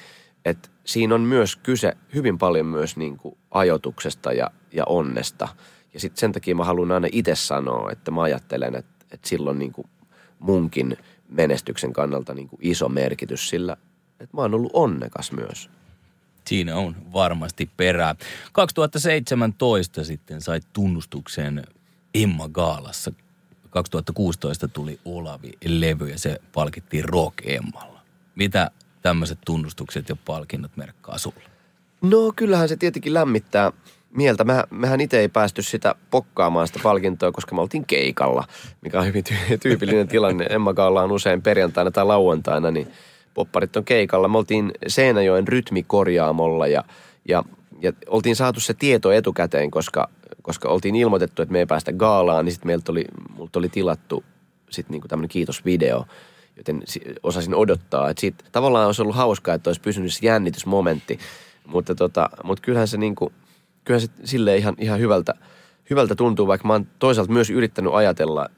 [0.44, 5.48] Et siinä on myös kyse hyvin paljon myös niin kuin ajotuksesta ja, ja onnesta.
[5.94, 9.58] Ja sitten sen takia mä haluan aina itse sanoa, että mä ajattelen, että, että silloin
[9.58, 9.86] niin kuin
[10.38, 10.96] munkin
[11.28, 13.76] menestyksen kannalta niin kuin iso merkitys sillä,
[14.20, 15.70] että mä oon ollut onnekas myös.
[16.46, 18.14] Siinä on varmasti perää.
[18.52, 21.64] 2017 sitten sai tunnustuksen
[22.14, 23.12] Emma Gaalassa.
[23.70, 28.00] 2016 tuli Olavi-levy ja se palkittiin Rock Emmalla.
[28.34, 28.70] Mitä
[29.06, 31.42] tämmöiset tunnustukset ja palkinnot merkkaa sulle?
[32.02, 33.72] No kyllähän se tietenkin lämmittää
[34.16, 34.44] mieltä.
[34.44, 38.44] Mehän, mehän itse ei päästy sitä pokkaamaan sitä palkintoa, koska me oltiin keikalla,
[38.82, 39.24] mikä on hyvin
[39.62, 40.46] tyypillinen tilanne.
[40.50, 42.88] Emma on usein perjantaina tai lauantaina, niin–
[43.36, 44.28] popparit on keikalla.
[44.28, 46.84] Me oltiin Seinäjoen rytmikorjaamolla ja,
[47.28, 47.44] ja,
[47.80, 50.08] ja oltiin saatu se tieto etukäteen, koska,
[50.42, 53.04] koska oltiin ilmoitettu, että me ei päästä gaalaan, niin sitten meiltä oli,
[53.56, 54.24] oli tilattu
[54.70, 56.06] sitten niinku tämmöinen kiitosvideo,
[56.56, 56.82] joten
[57.22, 58.10] osasin odottaa.
[58.10, 61.18] Että siitä tavallaan olisi ollut hauskaa, että olisi pysynyt se jännitysmomentti,
[61.66, 63.32] mutta, tota, mutta kyllähän se niinku,
[63.84, 65.34] kyllähän se silleen ihan, ihan hyvältä,
[65.90, 68.48] hyvältä tuntuu, vaikka mä oon toisaalta myös yrittänyt ajatella,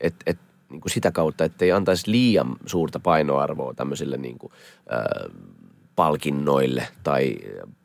[0.00, 4.52] että, että niin kuin sitä kautta, että ei antaisi liian suurta painoarvoa tämmöisille niin kuin,
[4.92, 5.32] äh,
[5.96, 7.36] palkinnoille tai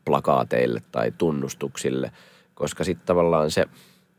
[0.04, 2.12] plakaateille tai tunnustuksille,
[2.54, 3.64] koska sitten tavallaan se,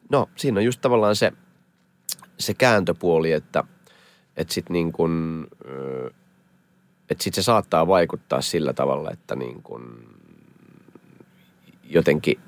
[0.09, 1.33] no siinä on just tavallaan se,
[2.39, 3.63] se kääntöpuoli, että,
[4.37, 5.47] että sitten niin kuin,
[7.09, 9.83] että sit se saattaa vaikuttaa sillä tavalla, että niin kuin
[11.83, 12.39] jotenkin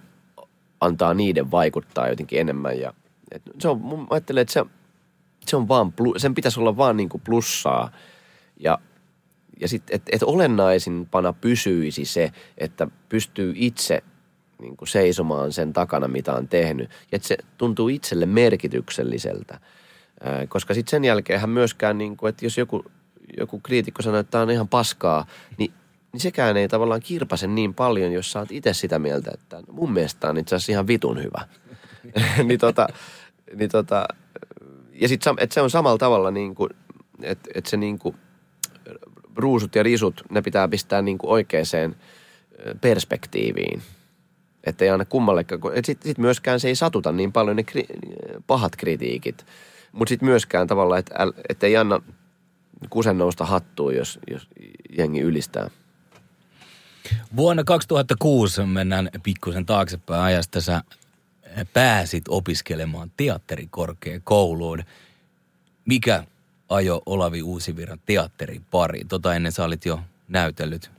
[0.82, 2.94] antaa niiden vaikuttaa jotenkin enemmän ja
[3.32, 4.66] et se on, mä ajattelen, että se,
[5.46, 7.92] se on vaan, sen pitäisi olla vaan niin kuin plussaa.
[8.60, 8.80] Ja,
[9.60, 14.04] ja sitten, että et olennaisimpana pysyisi se, että pystyy itse
[14.62, 16.90] niin kuin seisomaan sen takana, mitä on tehnyt.
[16.90, 19.60] Ja että se tuntuu itselle merkitykselliseltä.
[20.50, 22.86] Koska sitten sen jälkeen myöskään, niin kuin, että jos joku,
[23.38, 25.26] joku kriitikko sanoo, että tämä on ihan paskaa,
[25.58, 25.74] niin,
[26.14, 29.94] niin sekään ei tavallaan kirpase niin paljon, jos sä oot itse sitä mieltä, että mun
[29.94, 31.48] mielestä on itse asiassa ihan vitun hyvä.
[32.48, 32.88] niin tota,
[33.56, 34.08] niin tota,
[34.92, 36.70] ja sitten että se on samalla tavalla niin kuin,
[37.24, 38.16] että, että se niin kuin,
[39.38, 41.96] ruusut ja risut, ne pitää pistää niin kuin oikeaan
[42.82, 43.82] perspektiiviin.
[44.64, 47.86] Että ei aina kummallekaan, sitten sit myöskään se ei satuta niin paljon ne kri,
[48.48, 49.46] pahat kritiikit.
[49.92, 51.16] Mutta sitten myöskään tavallaan, että
[51.50, 52.02] et ei anna
[52.90, 54.48] kusen nousta hattuun, jos, jos
[54.98, 55.70] jengi ylistää.
[57.36, 60.62] Vuonna 2006 mennään pikkusen taaksepäin ajasta.
[60.62, 60.82] Sä
[61.74, 64.84] pääsit opiskelemaan teatterikorkeakouluun.
[65.86, 66.24] Mikä
[66.70, 69.02] ajo Olavi Uusiviran teatterin pari?
[69.08, 70.92] Tota ennen sä olit jo näytellyt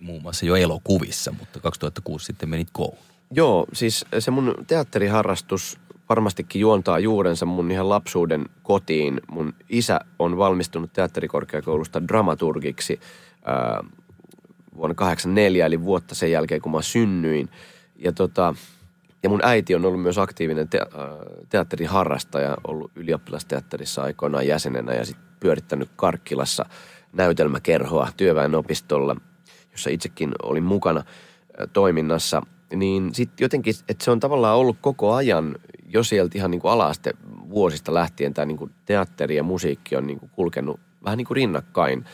[0.00, 2.98] muun muassa jo elokuvissa, mutta 2006 sitten menit kouluun.
[3.30, 9.20] Joo, siis se mun teatteriharrastus varmastikin juontaa juurensa mun ihan lapsuuden kotiin.
[9.30, 13.00] Mun isä on valmistunut teatterikorkeakoulusta dramaturgiksi
[13.44, 13.84] ää,
[14.76, 17.48] vuonna 84, eli vuotta sen jälkeen, kun mä synnyin.
[17.96, 18.54] Ja, tota,
[19.22, 20.88] ja mun äiti on ollut myös aktiivinen te, ää,
[21.48, 26.66] teatteriharrastaja, ollut ylioppilasteatterissa aikoinaan jäsenenä ja sitten pyörittänyt Karkkilassa
[27.12, 29.16] näytelmäkerhoa työväenopistolla,
[29.72, 31.02] jossa itsekin olin mukana
[31.58, 32.42] ää, toiminnassa–
[32.76, 35.56] niin sitten jotenkin, että se on tavallaan ollut koko ajan
[35.88, 37.14] jo sieltä ihan niin kuin ala-aste
[37.48, 41.36] vuosista lähtien tämä niin kuin teatteri ja musiikki on niin kuin kulkenut vähän niin kuin
[41.36, 42.04] rinnakkain.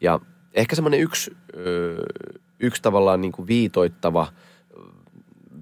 [0.00, 0.20] Ja
[0.54, 1.36] ehkä semmoinen yksi,
[2.60, 4.26] yksi tavallaan niin kuin viitoittava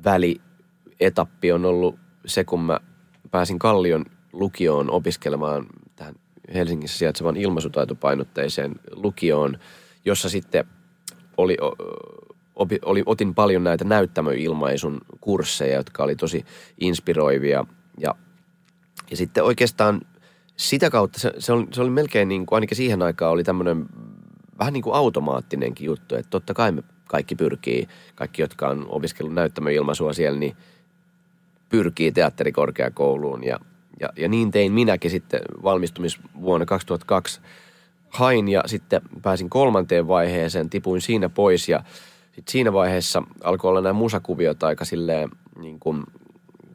[0.05, 2.81] välietappi on ollut se, kun mä
[3.31, 5.67] pääsin Kallion lukioon opiskelemaan
[5.97, 6.15] tähän
[6.55, 9.59] Helsingissä sijaitsevan ilmaisutaitopainotteiseen lukioon,
[10.05, 10.65] jossa sitten
[11.37, 11.57] oli
[12.57, 16.45] opi, oli, otin paljon näitä näyttämöilmaisun kursseja, jotka oli tosi
[16.81, 17.65] inspiroivia.
[17.99, 18.15] Ja,
[19.11, 20.01] ja sitten oikeastaan
[20.57, 23.87] sitä kautta se, se, oli, se oli melkein niin kuin, ainakin siihen aikaan oli tämmöinen
[24.59, 29.35] vähän niin kuin automaattinenkin juttu, että totta kai me kaikki pyrkii, kaikki jotka on opiskellut
[29.35, 30.57] näyttämöilmaisua siellä, niin
[31.69, 33.61] pyrkii teatterikorkeakouluun ja,
[34.01, 37.41] ja, ja niin tein minäkin sitten valmistumisvuonna 2002
[38.09, 41.85] hain ja sitten pääsin kolmanteen vaiheeseen, tipuin siinä pois ja
[42.37, 46.05] sitten siinä vaiheessa alkoi olla nämä musakuviot aika silleen niin kuin,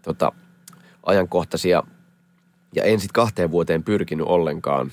[0.01, 0.31] tota,
[1.05, 1.83] ajankohtaisia.
[2.75, 4.91] Ja en sitten kahteen vuoteen pyrkinyt ollenkaan.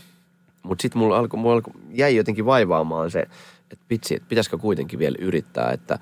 [0.62, 3.20] Mutta sitten mulla, alkoi, mulla alkoi, jäi jotenkin vaivaamaan se,
[3.70, 5.70] että vitsi, että pitäisikö kuitenkin vielä yrittää.
[5.70, 5.98] Että,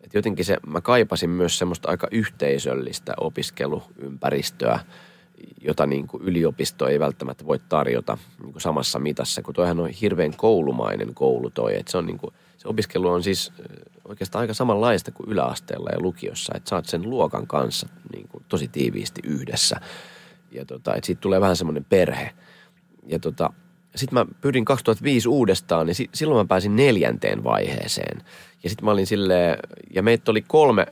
[0.00, 4.80] että jotenkin se, mä kaipasin myös semmoista aika yhteisöllistä opiskeluympäristöä,
[5.60, 9.88] jota niin kuin yliopisto ei välttämättä voi tarjota niin kuin samassa mitassa, kun toihan on
[9.88, 11.76] hirveän koulumainen koulu toi.
[11.76, 13.52] Että se on niin kuin, se opiskelu on siis
[14.10, 18.68] oikeastaan aika samanlaista kuin yläasteella ja lukiossa, että saat sen luokan kanssa niin kuin tosi
[18.68, 19.80] tiiviisti yhdessä.
[20.50, 22.30] Ja tota, että siitä tulee vähän semmoinen perhe.
[23.06, 23.52] Ja tota,
[23.96, 28.22] sitten mä pyrin 2005 uudestaan, niin si- silloin mä pääsin neljänteen vaiheeseen.
[28.62, 29.58] Ja sitten mä olin silleen,
[29.94, 30.86] ja meitä oli kolme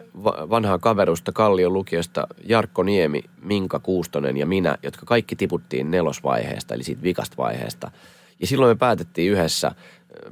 [0.51, 6.83] vanhaa kaverusta Kallion lukiosta, Jarkko Niemi, Minka Kuustonen ja minä, jotka kaikki tiputtiin nelosvaiheesta, eli
[6.85, 7.91] siitä vikasta vaiheesta.
[8.41, 9.73] Ja silloin me päätettiin yhdessä–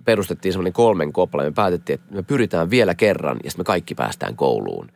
[0.05, 3.65] perustettiin semmoinen kolmen kopla ja me päätettiin, että me pyritään vielä kerran ja sitten me
[3.65, 4.89] kaikki päästään kouluun.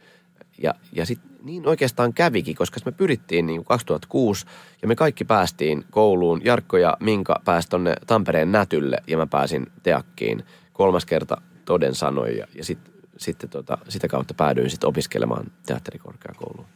[0.62, 4.46] Ja, ja sitten niin oikeastaan kävikin, koska me pyrittiin niin 2006
[4.82, 6.40] ja me kaikki päästiin kouluun.
[6.44, 10.44] Jarkko ja Minka pääsi tonne Tampereen Nätylle ja mä pääsin Teakkiin.
[10.72, 16.66] Kolmas kerta toden sanoi ja, ja sitten sit, tota, sitä kautta päädyin sitten opiskelemaan teatterikorkeakouluun.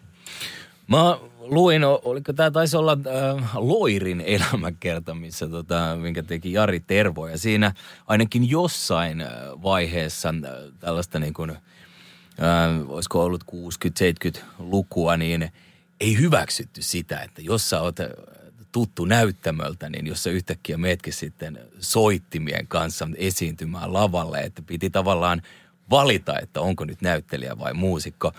[0.88, 1.18] Mä
[1.50, 2.98] luin, oliko tämä taisi olla
[3.36, 7.28] äh, Loirin elämäkerta, missä tota, minkä teki Jari Tervo.
[7.28, 7.72] Ja siinä
[8.06, 9.28] ainakin jossain äh,
[9.62, 11.58] vaiheessa äh, tällaista niin kuin, äh,
[12.88, 15.52] olisiko ollut 60-70-lukua, niin
[16.00, 18.06] ei hyväksytty sitä, että jos sä oot äh,
[18.72, 25.42] tuttu näyttämöltä, niin jos sä yhtäkkiä meetkin sitten soittimien kanssa esiintymään lavalle, että piti tavallaan
[25.90, 28.32] valita, että onko nyt näyttelijä vai muusikko.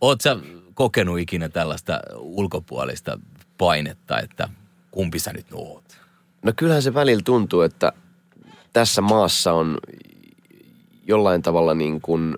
[0.00, 0.36] Oot sä
[0.80, 3.18] kokenut ikinä tällaista ulkopuolista
[3.58, 4.48] painetta, että
[4.90, 5.84] kumpi sä nyt oot?
[6.42, 7.92] No kyllähän se välillä tuntuu, että
[8.72, 9.78] tässä maassa on
[11.06, 12.34] jollain tavalla niin kuin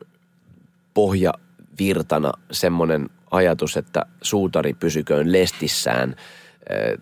[0.94, 6.16] pohjavirtana semmoinen ajatus, että suutari pysyköön lestissään.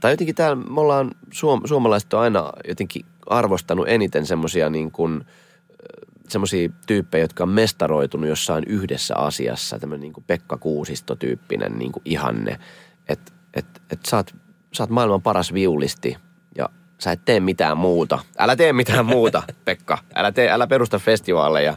[0.01, 5.21] Tai jotenkin täällä me ollaan, suom- suomalaiset on aina jotenkin arvostanut eniten semmoisia niin kuin–
[6.31, 12.59] semmoisia tyyppejä, jotka on mestaroitunut jossain yhdessä asiassa, tämmöinen niin Pekka Kuusisto-tyyppinen niin kuin ihanne,
[13.09, 14.35] että et, et sä, oot,
[14.73, 16.17] sä oot maailman paras viulisti
[16.59, 18.19] ja sä et tee mitään muuta.
[18.39, 19.99] Älä tee mitään muuta, Pekka.
[20.15, 21.77] Älä, tee, älä perusta festivaaleja.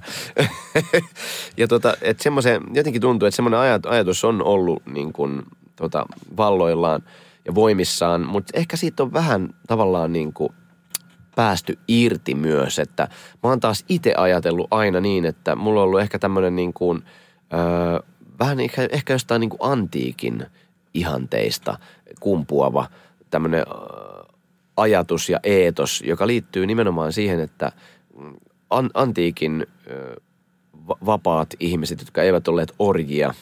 [1.57, 5.41] ja tota, että semmoisen, jotenkin tuntuu, että semmoinen ajatus on ollut niin kuin,
[5.75, 6.05] tota,
[6.37, 7.03] valloillaan
[7.45, 10.53] ja voimissaan, mutta ehkä siitä on vähän tavallaan niin kuin
[11.35, 13.07] päästy irti myös, että
[13.43, 17.03] mä oon taas itse ajatellut aina niin, että mulla on ollut ehkä tämmöinen niin kuin,
[17.53, 17.99] öö,
[18.39, 20.45] vähän ehkä, ehkä jostain niin kuin antiikin
[20.93, 21.77] ihanteista
[22.19, 22.87] kumpuava
[23.29, 23.65] tämmöinen
[24.77, 27.71] ajatus ja eetos, joka liittyy nimenomaan siihen, että
[28.69, 30.15] an, antiikin ö,
[31.05, 33.33] vapaat ihmiset, jotka eivät olleet orjia,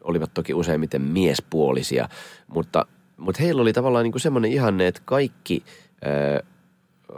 [0.00, 2.08] olivat toki useimmiten miespuolisia,
[2.46, 5.64] mutta, mutta heillä oli tavallaan niin kuin semmoinen ihanne, että kaikki
[6.06, 6.44] ö,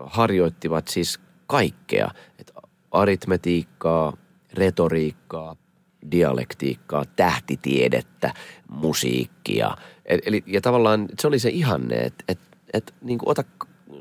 [0.05, 2.09] harjoittivat siis kaikkea.
[2.39, 2.53] Et
[2.91, 4.17] aritmetiikkaa,
[4.55, 5.57] retoriikkaa,
[6.11, 8.35] dialektiikkaa, tähtitiedettä,
[8.69, 9.77] musiikkia.
[10.05, 12.39] Eli, ja tavallaan se oli se ihanne, että et,
[12.73, 13.45] et, niin ota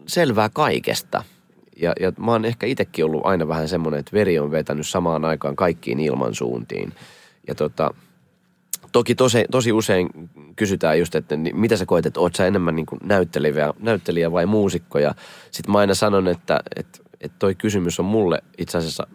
[0.08, 1.24] selvää kaikesta.
[1.82, 5.26] Ja, ja mä oon ehkä itsekin ollut aina vähän semmoinen, että veri on vetänyt samaan
[5.26, 6.94] aikaan kaikkiin ilmansuuntiin.
[7.48, 7.94] Ja tota,
[8.96, 10.10] toki tosi, tosi usein
[10.56, 15.00] kysytään just, että mitä sä koet, että oot sä enemmän niin näyttelijä, näyttelijä vai muusikko.
[15.00, 15.16] Ja
[15.52, 19.08] sit mä aina sanon, että, että, että toi kysymys on mulle itse asiassa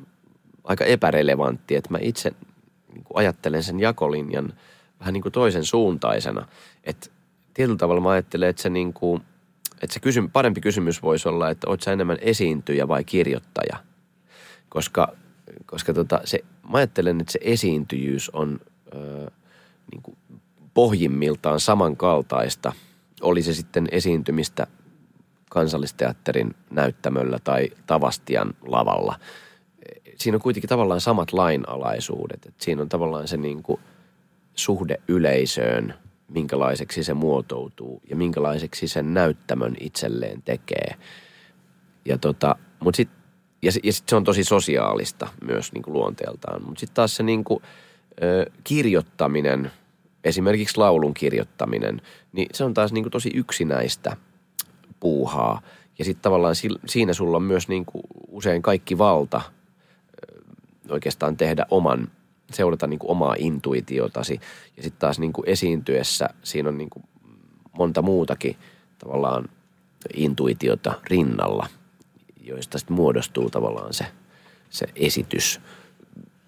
[0.64, 2.33] aika epärelevantti, että mä itse
[2.95, 4.53] niin ajattelen sen jakolinjan
[5.01, 6.47] vähän niin kuin toisen suuntaisena.
[6.85, 7.11] Että
[7.55, 9.23] tietyllä tavalla mä ajattelen, että se, niin kuin,
[9.83, 13.77] että se kysy, parempi kysymys voisi olla, että oot sä enemmän esiintyjä vai kirjoittaja.
[14.69, 15.12] Koska,
[15.66, 18.61] koska tota, se, mä ajattelen, että se esiintyjyys on
[18.95, 19.31] ö,
[19.92, 20.16] niin kuin
[20.74, 22.72] pohjimmiltaan samankaltaista.
[23.22, 24.66] Oli se sitten esiintymistä
[25.50, 29.18] kansallisteatterin näyttämöllä tai Tavastian lavalla–
[30.20, 32.46] siinä on kuitenkin tavallaan samat lainalaisuudet.
[32.46, 33.81] Et siinä on tavallaan se niin kuin
[34.55, 35.94] suhde yleisöön,
[36.29, 40.94] minkälaiseksi se muotoutuu ja minkälaiseksi sen näyttämön itselleen tekee.
[42.05, 43.09] Ja tota, mut sit,
[43.62, 46.64] ja, ja sit se on tosi sosiaalista myös niin kuin luonteeltaan.
[46.64, 47.62] Mutta sitten taas se niin kuin,
[48.22, 49.70] ö, kirjoittaminen,
[50.25, 52.03] esimerkiksi laulun kirjoittaminen,
[52.33, 54.17] niin se on taas niin kuin tosi yksinäistä
[55.01, 55.63] puuhaa.
[55.99, 56.55] Ja sitten tavallaan
[56.87, 59.41] siinä sulla on myös niin kuin usein kaikki valta–
[60.91, 62.11] oikeastaan tehdä oman,
[62.53, 64.41] seurata niin kuin omaa intuitiotasi.
[64.77, 67.05] Ja sitten taas niin kuin esiintyessä siinä on niin kuin
[67.73, 68.57] monta muutakin
[68.99, 69.49] tavallaan
[70.15, 71.67] intuitiota rinnalla,
[72.41, 74.07] joista sitten muodostuu tavallaan se,
[74.71, 75.61] se esitys,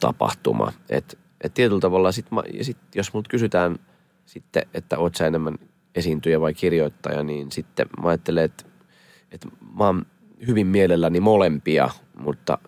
[0.01, 0.73] tapahtuma.
[0.89, 3.79] Et, et tietyllä tavalla sit, mä, ja sit, jos mut kysytään
[4.27, 5.55] sitten, että oot sä enemmän
[5.95, 8.65] esiintyjä vai kirjoittaja, niin sitten mä ajattelen, että,
[9.33, 10.07] että mä oon
[10.47, 12.59] hyvin mielelläni molempia, mutta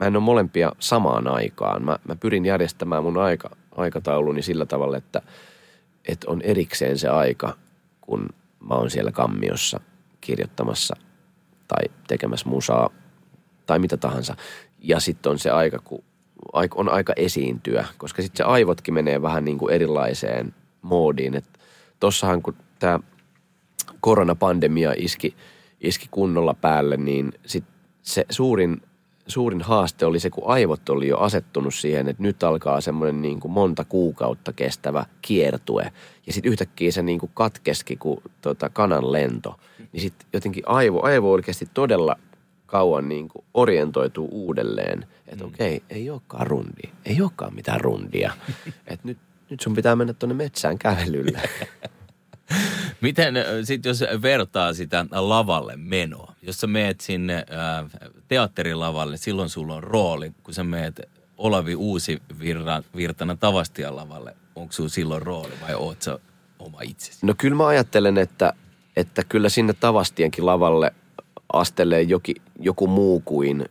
[0.00, 1.84] mä en ole molempia samaan aikaan.
[1.84, 5.22] Mä, mä pyrin järjestämään mun aika, aikatauluni sillä tavalla, että,
[6.08, 7.56] että on erikseen se aika,
[8.00, 8.28] kun
[8.68, 9.80] mä oon siellä kammiossa
[10.20, 10.96] kirjoittamassa
[11.68, 12.90] tai tekemässä musaa
[13.66, 14.36] tai mitä tahansa.
[14.78, 16.04] Ja sitten on se aika, kun
[16.74, 21.34] on aika esiintyä, koska sitten se aivotkin menee vähän niin kuin erilaiseen moodiin.
[21.34, 21.58] Että
[22.00, 23.00] tossahan kun tämä
[24.00, 25.36] koronapandemia iski,
[25.80, 27.64] iski kunnolla päälle, niin sit
[28.02, 28.80] se suurin
[29.26, 33.40] suurin haaste oli se, kun aivot oli jo asettunut siihen, että nyt alkaa semmoinen niin
[33.40, 35.92] kuin monta kuukautta kestävä kiertue.
[36.26, 39.60] Ja sitten yhtäkkiä se niin kuin katkeski kuin tota kanan lento.
[39.92, 42.16] Niin sitten jotenkin aivo, aivo oikeasti todella
[42.72, 45.06] kauan niin kuin orientoituu uudelleen.
[45.26, 45.50] Että mm.
[45.50, 46.82] okei, ei olekaan rundi.
[47.04, 48.32] Ei olekaan mitään rundia.
[48.86, 49.18] Että nyt,
[49.50, 51.40] nyt sun pitää mennä tuonne metsään kävelylle.
[53.00, 57.86] Miten sitten jos vertaa sitä lavalle menoa, jos sä meet sinne ää,
[58.28, 61.00] teatterilavalle, silloin sulla on rooli, kun sä meet
[61.38, 62.22] Olavi Uusi
[62.96, 66.18] virtana Tavastian lavalle, onko sulla silloin rooli vai oot sä
[66.58, 67.26] oma itsesi?
[67.26, 68.52] No kyllä mä ajattelen, että,
[68.96, 70.92] että kyllä sinne Tavastienkin lavalle
[71.52, 73.64] astelee joki, joku muu kuin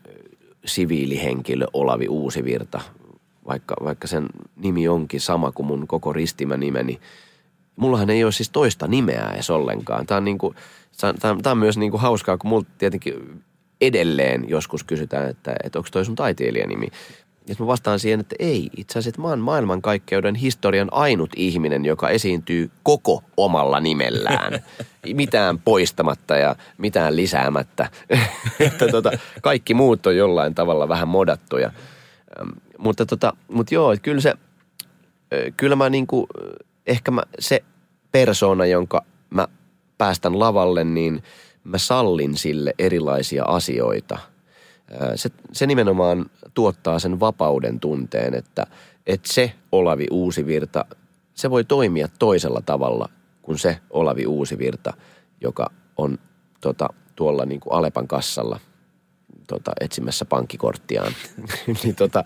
[0.65, 2.81] siviilihenkilö Olavi Uusivirta,
[3.47, 6.93] vaikka, vaikka sen nimi onkin sama kuin mun koko ristimänimeni.
[6.93, 6.99] nimeni
[7.75, 10.05] mullahan ei ole siis toista nimeä edes ollenkaan.
[10.05, 10.55] Tämä on, niin kuin,
[11.01, 13.43] tämä, tämä on myös niin kuin hauskaa, kun multa tietenkin
[13.81, 16.87] edelleen joskus kysytään, että, että onko toi sun taiteilijanimi.
[17.47, 18.69] Ja mä vastaan siihen, että ei.
[18.77, 24.59] Itse asiassa mä oon maailmankaikkeuden historian ainut ihminen, joka esiintyy koko omalla nimellään.
[25.13, 27.89] Mitään poistamatta ja mitään lisäämättä.
[28.59, 31.71] että tota, kaikki muut on jollain tavalla vähän modattuja.
[32.77, 34.33] mutta, tota, mutta joo, kyllä se,
[35.57, 36.27] kyllä mä niinku,
[36.87, 37.63] ehkä mä, se
[38.11, 39.47] persona, jonka mä
[39.97, 41.23] päästän lavalle, niin
[41.63, 44.17] mä sallin sille erilaisia asioita.
[45.15, 48.67] Se, se nimenomaan tuottaa sen vapauden tunteen, että,
[49.07, 50.85] että se Olavi Uusivirta,
[51.33, 53.09] se voi toimia toisella tavalla
[53.41, 54.93] kuin se Olavi Uusivirta,
[55.41, 56.17] joka on
[56.61, 58.59] tota, tuolla niin kuin Alepan kassalla
[59.47, 61.13] tota, etsimässä pankkikorttiaan.
[61.83, 62.23] niin, tota,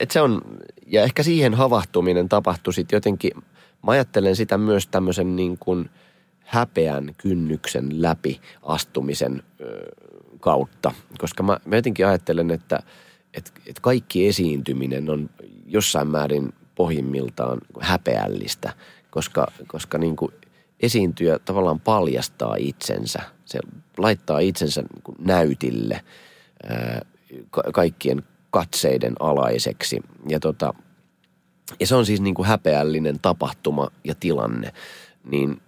[0.00, 0.42] et se on,
[0.86, 3.32] ja ehkä siihen havahtuminen tapahtui sitten jotenkin–
[3.82, 5.90] Mä ajattelen sitä myös tämmöisen niin kuin
[6.38, 9.42] häpeän kynnyksen läpi astumisen
[10.40, 12.78] kautta, koska mä, mä jotenkin ajattelen, että,
[13.34, 15.30] että, että kaikki esiintyminen on
[15.66, 18.72] jossain määrin pohjimmiltaan häpeällistä,
[19.10, 20.32] koska, koska niin kuin
[20.80, 23.22] esiintyjä tavallaan paljastaa itsensä.
[23.44, 23.58] Se
[23.98, 26.00] laittaa itsensä niin näytille
[26.68, 27.02] ää,
[27.72, 30.00] kaikkien katseiden alaiseksi.
[30.28, 30.74] Ja tota,
[31.80, 34.72] ja se on siis niin kuin häpeällinen tapahtuma ja tilanne.
[35.24, 35.60] Niin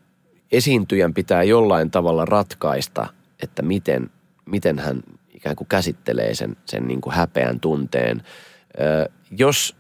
[0.53, 3.07] esiintyjän pitää jollain tavalla ratkaista,
[3.43, 4.11] että miten,
[4.47, 5.03] miten hän
[5.35, 8.23] ikään kuin käsittelee sen, sen niin kuin häpeän tunteen.
[8.81, 9.77] Ö, jos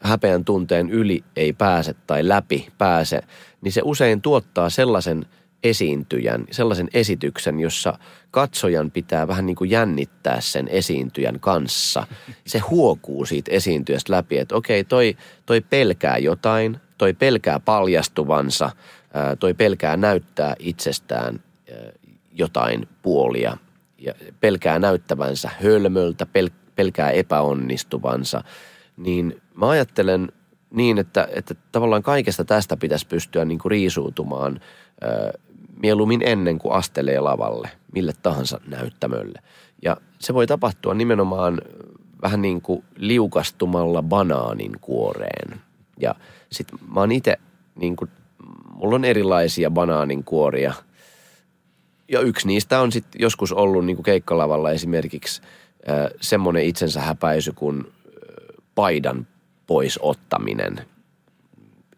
[0.00, 3.20] häpeän tunteen yli ei pääse tai läpi pääse,
[3.60, 5.26] niin se usein tuottaa sellaisen
[5.62, 7.98] esiintyjän, sellaisen esityksen, jossa
[8.30, 12.06] katsojan pitää vähän niin kuin jännittää sen esiintyjän kanssa.
[12.46, 15.16] Se huokuu siitä esiintyjästä läpi, että okei, toi,
[15.46, 18.70] toi pelkää jotain, toi pelkää paljastuvansa,
[19.38, 21.40] toi pelkää näyttää itsestään
[22.32, 23.56] jotain puolia
[23.98, 26.26] ja pelkää näyttävänsä hölmöltä,
[26.76, 28.44] pelkää epäonnistuvansa,
[28.96, 30.32] niin mä ajattelen
[30.70, 34.60] niin, että, että tavallaan kaikesta tästä pitäisi pystyä niin kuin riisuutumaan
[35.02, 35.38] ö,
[35.82, 39.40] mieluummin ennen kuin astelee lavalle, mille tahansa näyttämölle.
[39.82, 41.60] Ja se voi tapahtua nimenomaan
[42.22, 45.60] vähän niin kuin liukastumalla banaanin kuoreen.
[46.00, 46.14] Ja
[46.52, 47.36] sit mä oon itse,
[47.74, 48.10] niin kuin,
[48.74, 50.72] mulla on erilaisia banaanin kuoria.
[52.10, 55.42] Ja yksi niistä on sitten joskus ollut niin kuin keikkalavalla esimerkiksi
[55.88, 57.92] äh, semmoinen itsensä häpäisy kuin
[58.74, 59.26] paidan
[59.66, 60.80] pois ottaminen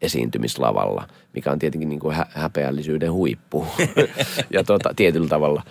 [0.02, 3.66] esiintymislavalla, mikä on tietenkin niin kuin hä- häpeällisyyden huippu
[4.54, 5.62] ja tota, tietyllä tavalla.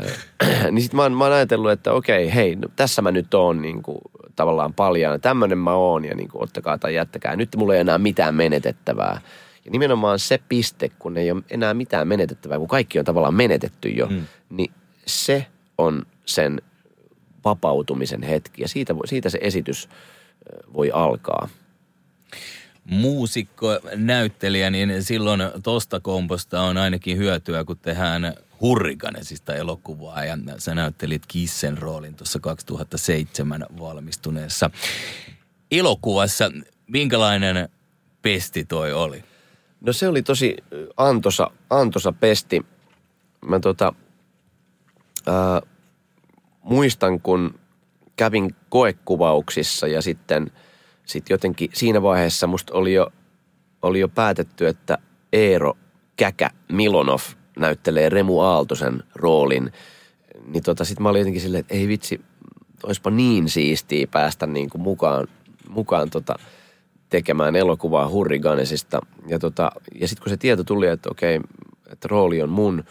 [0.70, 3.82] niin sitten mä, mä oon ajatellut, että okei, hei, no, tässä mä nyt oon niin
[3.82, 3.98] kuin,
[4.36, 5.20] tavallaan paljaan.
[5.20, 7.36] Tämmöinen mä oon ja niin kuin, ottakaa tai jättäkää.
[7.36, 9.20] Nyt mulla ei enää mitään menetettävää.
[9.64, 13.88] Ja nimenomaan se piste, kun ei ole enää mitään menetettävää, kun kaikki on tavallaan menetetty
[13.88, 14.26] jo, mm.
[14.50, 14.72] niin
[15.06, 15.46] se
[15.78, 16.62] on sen
[17.44, 18.62] vapautumisen hetki.
[18.62, 19.88] Ja siitä, siitä se esitys
[20.74, 21.48] voi alkaa.
[22.84, 30.74] Muusikko, näyttelijä, niin silloin tosta komposta on ainakin hyötyä, kun tehdään hurrikanesista elokuvaa ja sä
[30.74, 34.70] näyttelit Kissen roolin tuossa 2007 valmistuneessa
[35.70, 36.52] elokuvassa.
[36.86, 37.68] Minkälainen
[38.22, 39.24] pesti toi oli?
[39.86, 40.56] No se oli tosi
[40.96, 42.66] antosa, antosa pesti.
[43.46, 43.94] Mä tota,
[45.26, 45.60] ää,
[46.62, 47.54] muistan, kun
[48.16, 50.50] kävin koekuvauksissa ja sitten
[51.06, 53.12] sit jotenkin siinä vaiheessa musta oli jo,
[53.82, 54.98] oli jo päätetty, että
[55.32, 55.76] Eero
[56.16, 57.20] Käkä Milonov
[57.58, 59.72] näyttelee Remu Aaltosen roolin.
[60.46, 62.20] Niin tota, sit mä olin jotenkin silleen, että ei vitsi,
[62.82, 65.28] olisipa niin siistiä päästä niin kuin mukaan,
[65.68, 66.34] mukaan tota,
[67.12, 69.00] tekemään elokuvaa Hurriganesista.
[69.28, 71.40] Ja, tota, ja sitten kun se tieto tuli, että okei,
[71.90, 72.84] että rooli on mun–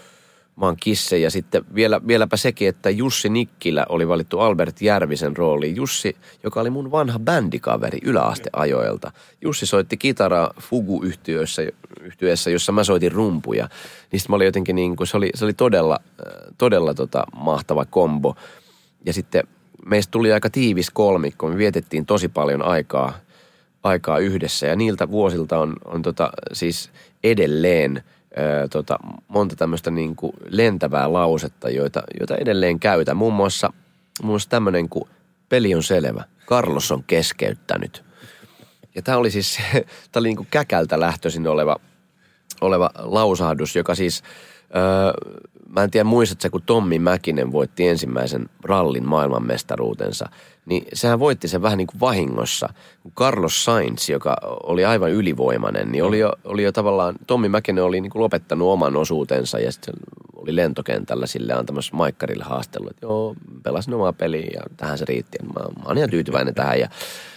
[0.61, 1.17] mä oon kisse.
[1.17, 5.75] Ja sitten vielä, vieläpä sekin, että Jussi Nikkilä oli valittu Albert Järvisen rooliin.
[5.75, 9.11] Jussi, joka oli mun vanha bändikaveri yläasteajoilta.
[9.41, 11.61] Jussi soitti kitaraa Fugu-yhtiössä,
[12.01, 13.69] yhtiössä, jossa mä soitin rumpuja.
[14.11, 15.99] Niin mä olin jotenkin niin kuin, se oli, se oli todella,
[16.57, 18.35] todella tota mahtava kombo.
[19.05, 19.43] Ja sitten
[19.85, 21.47] meistä tuli aika tiivis kolmikko.
[21.47, 23.13] Me vietettiin tosi paljon aikaa,
[23.83, 26.89] aikaa yhdessä ja niiltä vuosilta on, on tota, siis
[27.23, 28.03] edelleen–
[28.69, 30.15] tota, monta tämmöistä niin
[30.49, 33.17] lentävää lausetta, joita, joita edelleen käytän.
[33.17, 33.73] Muun muassa,
[34.23, 35.09] muassa tämmöinen kuin
[35.49, 36.23] peli on selvä.
[36.47, 38.03] Carlos on keskeyttänyt.
[38.95, 39.57] Ja tämä oli siis,
[40.11, 41.75] tämä oli niin kuin käkältä lähtöisin oleva,
[42.61, 44.23] oleva lausahdus, joka siis,
[44.75, 45.13] öö,
[45.69, 50.29] mä en tiedä muistatko kun Tommi Mäkinen voitti ensimmäisen rallin maailmanmestaruutensa–
[50.65, 52.73] niin sehän voitti sen vähän niin kuin vahingossa.
[53.15, 58.01] Carlos Sainz, joka oli aivan ylivoimainen, niin oli jo, oli jo tavallaan, Tommi Mäkinen oli
[58.01, 59.93] niin kuin lopettanut oman osuutensa ja sitten
[60.35, 65.37] oli lentokentällä sille antamassa Maikkarille haastelu, että joo, pelasin omaa peliä ja tähän se riitti.
[65.43, 66.89] Mä, mä oon ihan tyytyväinen tähän ja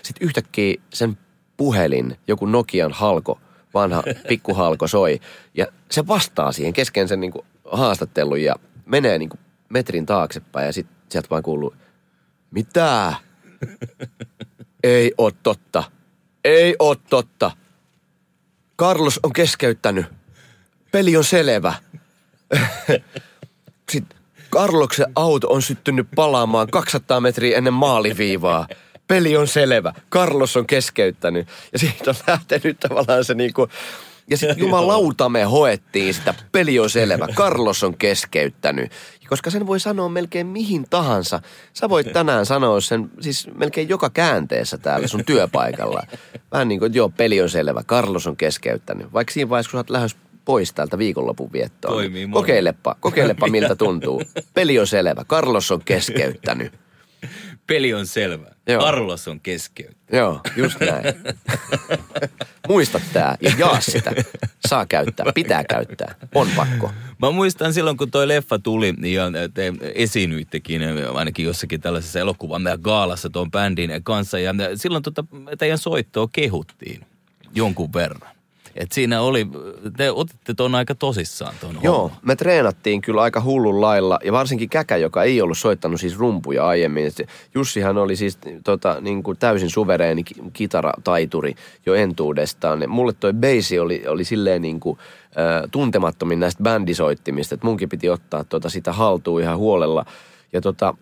[0.03, 1.18] sitten yhtäkkiä sen
[1.57, 3.39] puhelin, joku Nokian halko,
[3.74, 5.20] vanha pikkuhalko soi
[5.54, 8.54] ja se vastaa siihen kesken sen niin kuin haastattelun ja
[8.86, 11.74] menee niin kuin metrin taaksepäin ja sitten sieltä vaan kuuluu–
[12.54, 13.14] mitä?
[14.82, 15.84] Ei oo totta.
[16.44, 17.50] Ei oo totta.
[18.78, 20.06] Carlos on keskeyttänyt.
[20.92, 21.74] Peli on selvä.
[23.92, 24.18] Sitten
[24.50, 28.66] Carloksen auto on syttynyt palaamaan 200 metriä ennen maaliviivaa.
[29.09, 29.92] Peli on selvä.
[30.11, 31.48] Carlos on keskeyttänyt.
[31.72, 33.68] Ja siitä on lähtenyt tavallaan se niinku...
[34.30, 36.34] Ja sitten jumalauta me hoettiin sitä.
[36.52, 37.28] Peli on selvä.
[37.36, 38.92] Carlos on keskeyttänyt
[39.28, 41.40] koska sen voi sanoa melkein mihin tahansa.
[41.72, 46.02] Sä voit tänään sanoa sen siis melkein joka käänteessä täällä sun työpaikalla.
[46.52, 49.12] Vähän niin kuin, että joo, peli on selvä, Carlos on keskeyttänyt.
[49.12, 51.94] Vaikka siinä vaiheessa, kun sä oot lähes pois täältä viikonlopun viettoon.
[51.94, 54.22] Toimii kokeilepa, kokeilepa miltä tuntuu.
[54.55, 56.72] Peli on selvä, Carlos on keskeyttänyt.
[57.66, 58.46] Peli on selvä.
[58.66, 58.82] Joo.
[58.82, 60.12] Carlos on keskeyttänyt.
[60.12, 61.04] Joo, just näin.
[62.68, 64.12] Muista tää ja jaa sitä.
[64.68, 66.14] Saa käyttää, pitää käyttää.
[66.34, 66.92] On pakko.
[67.18, 70.82] Mä muistan silloin, kun toi leffa tuli ja te esiinnyittekin
[71.14, 74.38] ainakin jossakin tällaisessa elokuvan gaalassa tuon bändin kanssa.
[74.38, 75.24] Ja silloin tota,
[75.58, 77.06] teidän soittoa kehuttiin
[77.54, 78.34] jonkun verran.
[78.74, 79.46] Et siinä oli,
[79.96, 82.18] te otitte tuon aika tosissaan tuon Joo, homman.
[82.22, 86.66] me treenattiin kyllä aika hullun lailla ja varsinkin Käkä, joka ei ollut soittanut siis rumpuja
[86.66, 87.06] aiemmin.
[87.06, 91.54] Et Jussihan oli siis tota, niin kuin täysin suvereeni ki- kitarataituri
[91.86, 92.82] jo entuudestaan.
[92.82, 94.98] Ja mulle toi bass oli, oli silleen niin kuin,
[95.28, 100.04] äh, tuntemattomin näistä bändisoittimista, että munkin piti ottaa tota sitä haltuun ihan huolella.
[100.52, 100.94] Ja tota,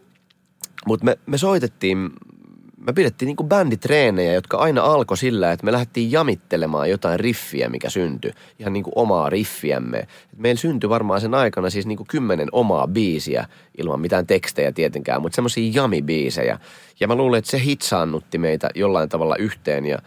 [0.86, 2.10] mutta me, me soitettiin,
[2.86, 7.90] me pidettiin niinku bänditreenejä, jotka aina alkoi sillä, että me lähdettiin jamittelemaan jotain riffiä, mikä
[7.90, 8.32] syntyi.
[8.58, 10.08] Ihan niinku omaa riffiämme.
[10.36, 13.46] Meillä syntyi varmaan sen aikana siis niinku kymmenen omaa biisiä,
[13.78, 16.58] ilman mitään tekstejä tietenkään, mutta semmoisia jamibiisejä.
[17.00, 19.98] Ja mä luulen, että se hitsaannutti meitä jollain tavalla yhteen ja,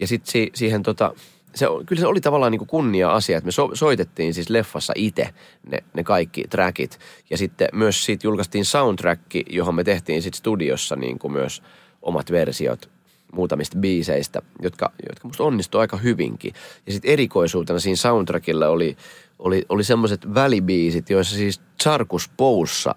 [0.00, 1.14] ja sitten si, siihen tota,
[1.54, 5.28] se, kyllä se oli tavallaan niin kuin kunnia-asia, että me so, soitettiin siis leffassa itse
[5.70, 6.98] ne, ne kaikki trackit.
[7.30, 11.62] Ja sitten myös siitä julkaistiin soundtrack, johon me tehtiin sitten studiossa niin kuin myös
[12.04, 12.90] omat versiot
[13.32, 16.52] muutamista biiseistä, jotka, jotka musta onnistui aika hyvinkin.
[16.86, 18.96] Ja sitten erikoisuutena siinä soundtrackilla oli,
[19.38, 22.94] oli, oli semmoiset välibiisit, joissa siis Charkus Poussa,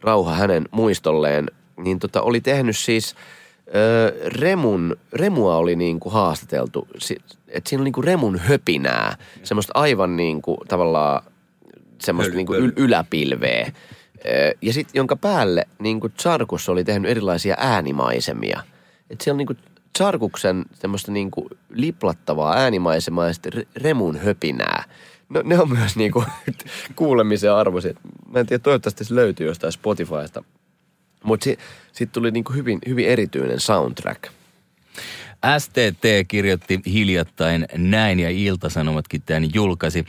[0.00, 3.14] rauha hänen muistolleen, niin tota, oli tehnyt siis
[3.74, 6.88] ö, Remun, Remua oli niin kuin haastateltu,
[7.48, 11.22] että siinä oli niin kuin Remun höpinää, semmoista aivan niin kuin tavallaan
[12.00, 13.72] semmoista niin höl- yl- yläpilveä.
[14.62, 18.62] Ja sitten jonka päälle niin kuin Charkus oli tehnyt erilaisia äänimaisemia.
[19.10, 19.58] Että siellä on niin kuin
[19.98, 24.84] Charkuksen semmoista niin kuin liplattavaa äänimaisemaa ja sitten Re- Remun höpinää.
[25.28, 26.26] No, ne on myös niin kuin
[26.96, 27.96] kuulemisen arvoiset.
[28.32, 30.44] Mä en tiedä, toivottavasti se löytyy jostain Spotifysta.
[31.24, 31.58] Mutta si,
[31.92, 34.24] sitten tuli niin kuin hyvin, hyvin erityinen soundtrack.
[35.58, 40.04] STT kirjoitti hiljattain näin ja Iltasanomatkin tämän julkaisi.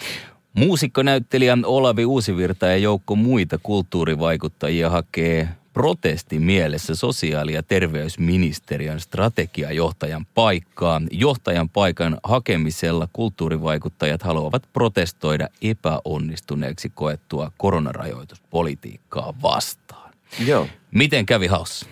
[0.54, 11.02] Muusikkonäyttelijä Olavi Uusivirta ja joukko muita kulttuurivaikuttajia hakee protesti mielessä sosiaali- ja terveysministeriön strategiajohtajan paikkaa.
[11.12, 20.14] Johtajan paikan hakemisella kulttuurivaikuttajat haluavat protestoida epäonnistuneeksi koettua koronarajoituspolitiikkaa vastaan.
[20.46, 20.68] Joo.
[20.92, 21.86] Miten kävi haussa?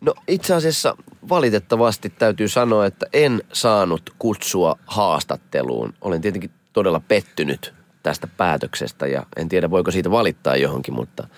[0.00, 0.96] No itse asiassa
[1.28, 5.94] valitettavasti täytyy sanoa, että en saanut kutsua haastatteluun.
[6.00, 7.74] Olen tietenkin todella pettynyt
[8.06, 11.28] tästä päätöksestä ja en tiedä voiko siitä valittaa johonkin, mutta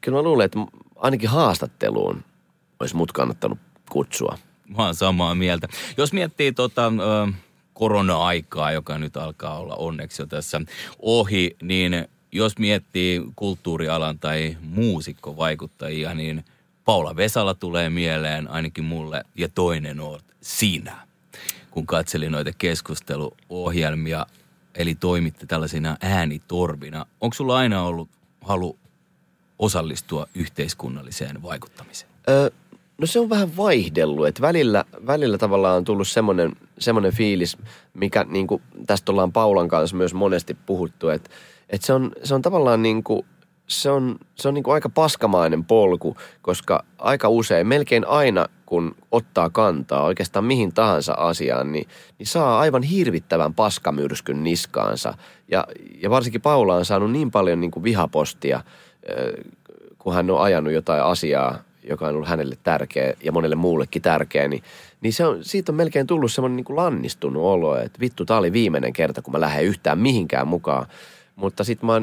[0.00, 0.58] kyllä mä luulen, että
[0.96, 2.24] ainakin haastatteluun
[2.80, 3.58] olisi mut kannattanut
[3.90, 4.38] kutsua.
[4.76, 5.68] Mä oon samaa mieltä.
[5.96, 6.92] Jos miettii tota,
[7.74, 10.60] korona-aikaa, joka nyt alkaa olla onneksi jo tässä
[10.98, 16.44] ohi, niin jos miettii kulttuurialan tai muusikkovaikuttajia, niin
[16.84, 20.96] Paula Vesala tulee mieleen ainakin mulle ja toinen oot sinä,
[21.70, 24.26] kun katselin noita keskusteluohjelmia,
[24.74, 27.06] eli toimitte tällaisina äänitorvina.
[27.20, 28.08] Onko sulla aina ollut
[28.40, 28.78] halu
[29.58, 32.10] osallistua yhteiskunnalliseen vaikuttamiseen?
[32.28, 32.50] Ö,
[32.98, 37.56] no se on vähän vaihdellut, että välillä, välillä tavallaan on tullut semmoinen, semmoinen fiilis,
[37.94, 41.30] mikä niin kuin, tästä ollaan Paulan kanssa myös monesti puhuttu, että,
[41.68, 43.26] että se, on, se on tavallaan niin kuin,
[43.66, 48.94] se on, se on niin kuin aika paskamainen polku, koska aika usein, melkein aina kun
[49.12, 55.14] ottaa kantaa oikeastaan mihin tahansa asiaan, niin, niin saa aivan hirvittävän paskamyrskyn niskaansa.
[55.48, 55.66] Ja,
[56.02, 58.62] ja varsinkin Paula on saanut niin paljon niin kuin vihapostia,
[59.98, 64.48] kun hän on ajanut jotain asiaa, joka on ollut hänelle tärkeä ja monelle muullekin tärkeä,
[64.48, 64.62] niin,
[65.00, 68.52] niin se on, siitä on melkein tullut semmoinen niin lannistunut olo, että vittu, tämä oli
[68.52, 70.86] viimeinen kerta, kun mä lähden yhtään mihinkään mukaan.
[71.36, 72.00] Mutta sitten mä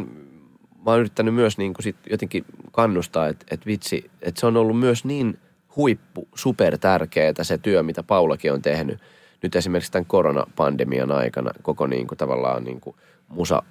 [0.85, 4.57] mä oon yrittänyt myös niin kuin sit jotenkin kannustaa, että, että vitsi, että se on
[4.57, 5.37] ollut myös niin
[5.77, 8.99] huippu, super tärkeää se työ, mitä Paulakin on tehnyt
[9.43, 12.95] nyt esimerkiksi tämän koronapandemian aikana koko niin kuin tavallaan niin kuin
[13.27, 13.63] musa,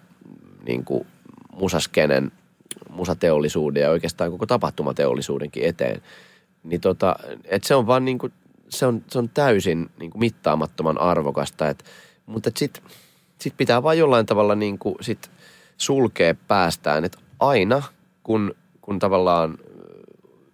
[0.66, 1.06] niin kuin
[1.52, 2.32] musaskenen,
[2.90, 6.02] musateollisuuden ja oikeastaan koko tapahtumateollisuudenkin eteen.
[6.64, 8.32] Niin tota, et se on vaan niin kuin,
[8.68, 11.84] se on, se on täysin niin kuin mittaamattoman arvokasta, et,
[12.26, 12.82] mutta sitten
[13.38, 15.30] sit pitää vaan jollain tavalla niin kuin sit
[15.76, 17.82] sulkea päästään, että aina
[18.22, 19.58] kun, kun tavallaan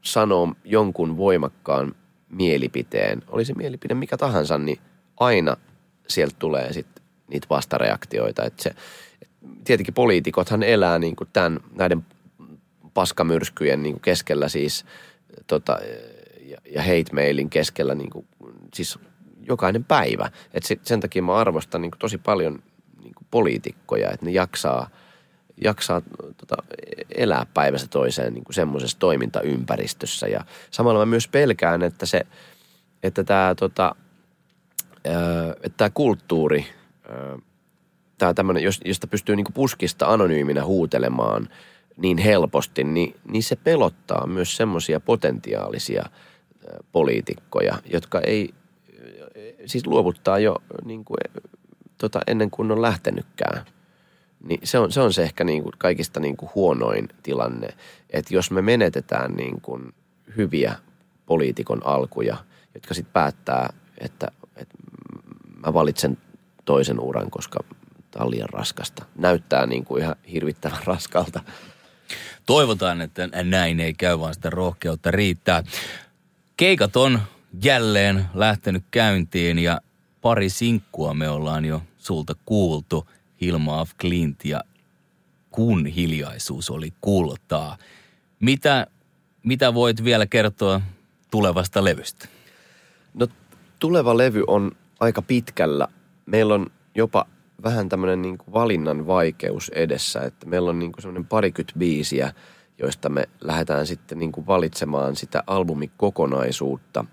[0.02, 1.94] sanoo jonkun voimakkaan
[2.28, 4.78] mielipiteen, oli se mielipide mikä tahansa, niin
[5.20, 5.56] aina
[6.08, 8.44] sieltä tulee sitten niitä vastareaktioita.
[8.44, 8.74] Että se,
[9.64, 12.06] tietenkin poliitikothan elää niin kuin tämän, näiden
[12.94, 14.84] paskamyrskyjen niin kuin keskellä siis
[15.46, 15.78] tota,
[16.40, 18.26] ja, ja hate mailin keskellä niin kuin,
[18.74, 18.98] siis
[19.48, 20.30] jokainen päivä.
[20.54, 22.62] Et sen takia mä arvostan niin kuin tosi paljon
[23.02, 24.90] niin kuin poliitikkoja, että ne jaksaa,
[25.64, 26.02] jaksaa
[26.36, 26.56] tota,
[27.14, 30.26] elää päivästä toiseen niin kuin semmoisessa toimintaympäristössä.
[30.26, 32.20] Ja samalla mä myös pelkään, että se,
[33.02, 33.94] että tämä tota,
[35.62, 36.66] että tää kulttuuri,
[38.18, 41.48] tää tämmönen, jos, josta pystyy niinku puskista anonyyminä huutelemaan
[41.96, 46.04] niin helposti, niin, niin se pelottaa myös semmoisia potentiaalisia
[46.92, 48.54] poliitikkoja, jotka ei,
[49.66, 51.42] siis luovuttaa jo niin kuin
[51.98, 53.64] tota, ennen kuin on lähtenytkään.
[54.44, 57.68] Niin se on se, on se ehkä niin kuin kaikista niin kuin huonoin tilanne,
[58.10, 59.94] että jos me menetetään niin kuin
[60.36, 60.74] hyviä
[61.26, 62.36] poliitikon alkuja,
[62.74, 64.74] jotka sitten päättää, että, että
[65.66, 66.18] mä valitsen
[66.64, 67.60] toisen uran, koska
[68.10, 69.04] tämä on liian raskasta.
[69.16, 71.40] Näyttää niin kuin ihan hirvittävän raskalta.
[72.46, 75.62] Toivotaan, että näin ei käy, vaan sitä rohkeutta riittää.
[76.56, 77.20] Keikat on
[77.64, 79.80] jälleen lähtenyt käyntiin ja
[80.20, 83.08] pari sinkkua me ollaan jo sulta kuultu.
[83.42, 84.60] Hilma af Klint ja
[85.50, 87.76] kun hiljaisuus oli kultaa.
[88.40, 88.86] Mitä,
[89.44, 90.80] mitä voit vielä kertoa
[91.30, 92.28] tulevasta levystä?
[93.14, 93.28] No
[93.78, 95.88] tuleva levy on aika pitkällä.
[96.26, 97.26] Meillä on jopa
[97.62, 102.32] vähän tämmöinen niin valinnan vaikeus edessä, että meillä on niin semmoinen parikymmentä biisiä,
[102.78, 107.04] joista me lähdetään sitten niin kuin valitsemaan sitä albumikokonaisuutta.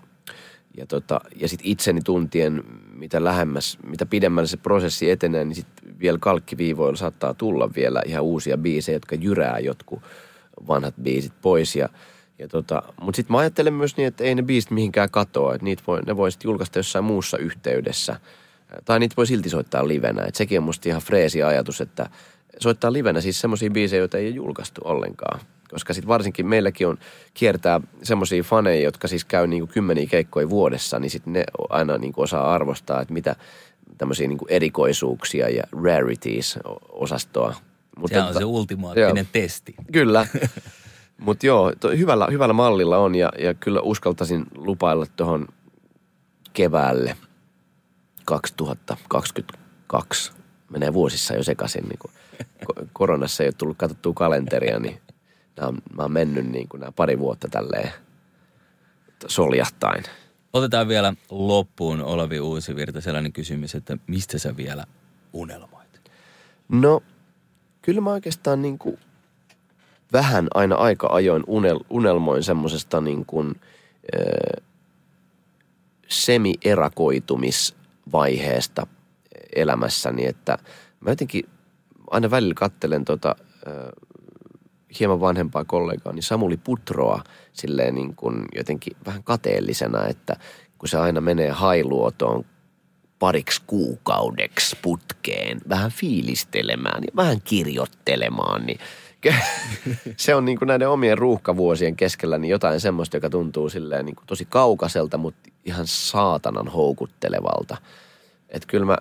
[0.76, 2.64] Ja, tota, ja sitten itseni tuntien,
[2.94, 8.24] mitä lähemmäs, mitä pidemmälle se prosessi etenee, niin sitten vielä kalkkiviivoilla saattaa tulla vielä ihan
[8.24, 10.02] uusia biisejä, jotka jyrää jotkut
[10.68, 11.76] vanhat biisit pois.
[11.76, 11.88] Ja,
[12.38, 15.64] ja tota, Mutta sitten mä ajattelen myös niin, että ei ne biisit mihinkään katoa, että
[15.64, 18.20] niitä voi, ne voi sitten julkaista jossain muussa yhteydessä.
[18.84, 20.24] Tai niitä voi silti soittaa livenä.
[20.24, 22.10] Et sekin on musta ihan freesi ajatus, että
[22.58, 25.40] soittaa livenä siis semmoisia biisejä, joita ei ole julkaistu ollenkaan.
[25.70, 26.98] Koska sitten varsinkin meilläkin on
[27.34, 32.22] kiertää semmoisia faneja, jotka siis käy niinku kymmeniä keikkoja vuodessa, niin sitten ne aina niinku
[32.22, 33.36] osaa arvostaa, että mitä
[33.98, 37.54] tämmöisiä niinku erikoisuuksia ja rarities-osastoa.
[37.98, 39.74] Mutta se on se ultimaattinen joo, testi.
[39.92, 40.26] Kyllä.
[41.18, 45.48] Mutta joo, to, hyvällä, hyvällä mallilla on ja, ja kyllä uskaltaisin lupailla tuohon
[46.52, 47.16] keväälle
[48.24, 50.32] 2022.
[50.70, 52.10] Menee vuosissa jo sekaisin, niin kun
[52.92, 55.00] koronassa ei ole tullut katsottua kalenteria, niin
[55.60, 57.92] nämä, mä oon mennyt niin kuin nämä pari vuotta tälleen
[59.26, 60.04] soljahtain.
[60.52, 64.84] Otetaan vielä loppuun Olavi Uusivirta sellainen kysymys, että mistä sä vielä
[65.32, 66.10] unelmoit?
[66.68, 67.02] No,
[67.82, 68.98] kyllä mä oikeastaan niin kuin
[70.12, 73.60] vähän aina aika ajoin unel, unelmoin semmoisesta niin kuin,
[74.14, 74.64] äh,
[76.08, 78.86] semi-erakoitumisvaiheesta
[79.56, 80.58] elämässäni, että
[81.00, 81.44] mä jotenkin
[82.10, 83.44] aina välillä kattelen tota, äh,
[85.00, 87.22] hieman vanhempaa kollegaa, niin Samuli Putroa
[87.52, 90.36] silleen niin kuin jotenkin vähän kateellisena, että
[90.78, 92.44] kun se aina menee hailuotoon
[93.18, 98.78] pariksi kuukaudeksi putkeen, vähän fiilistelemään ja vähän kirjoittelemaan, niin
[100.16, 104.16] se on niin kuin näiden omien ruuhkavuosien keskellä niin jotain semmoista, joka tuntuu silleen niin
[104.16, 107.76] kuin tosi kaukaiselta, mutta ihan saatanan houkuttelevalta.
[108.48, 108.98] Että kyllä mä,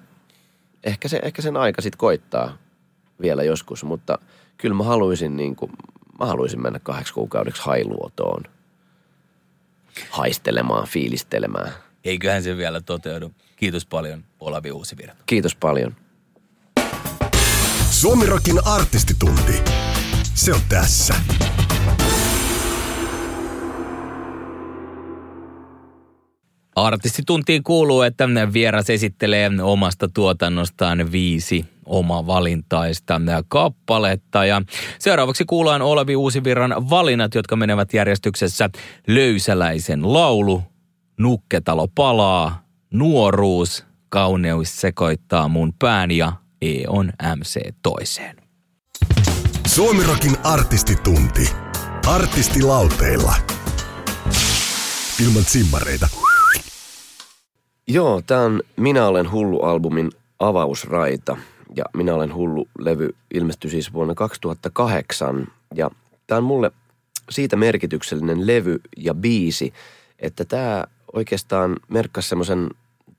[0.84, 2.58] ehkä, se, ehkä sen aika sitten koittaa
[3.22, 4.18] vielä joskus, mutta
[4.60, 5.72] kyllä mä haluaisin, niin kuin,
[6.20, 8.44] mä haluaisin mennä kahdeksi kuukaudeksi hailuotoon.
[10.10, 11.72] Haistelemaan, fiilistelemään.
[12.04, 13.32] Eiköhän se vielä toteudu.
[13.56, 15.24] Kiitos paljon, Olavi Uusivirta.
[15.26, 15.96] Kiitos paljon.
[17.90, 19.64] Suomirokin artistitunti.
[20.34, 21.14] Se on tässä.
[26.86, 34.46] Artistituntiin kuuluu, että vieras esittelee omasta tuotannostaan viisi oma valintaista kappaletta.
[34.46, 34.62] Ja
[35.00, 38.70] seuraavaksi kuullaan Olavi Uusivirran valinnat, jotka menevät järjestyksessä
[39.08, 40.64] Löysäläisen laulu,
[41.18, 42.64] Nukketalo palaa,
[42.94, 48.36] Nuoruus, Kauneus sekoittaa mun pään ja E on MC toiseen.
[49.68, 51.50] Suomirokin artistitunti.
[52.08, 53.34] Artistilauteilla.
[55.26, 56.19] Ilman simmareita.
[57.92, 61.38] Joo, tämä on Minä olen hullu-albumin avausraita.
[61.76, 65.48] Ja Minä olen hullu levy ilmestyi siis vuonna 2008.
[65.76, 65.92] Ja
[66.28, 66.72] tämä on mulle
[67.30, 69.74] siitä merkityksellinen levy ja biisi,
[70.20, 70.84] että tämä
[71.14, 72.70] oikeastaan merkkasi semmoisen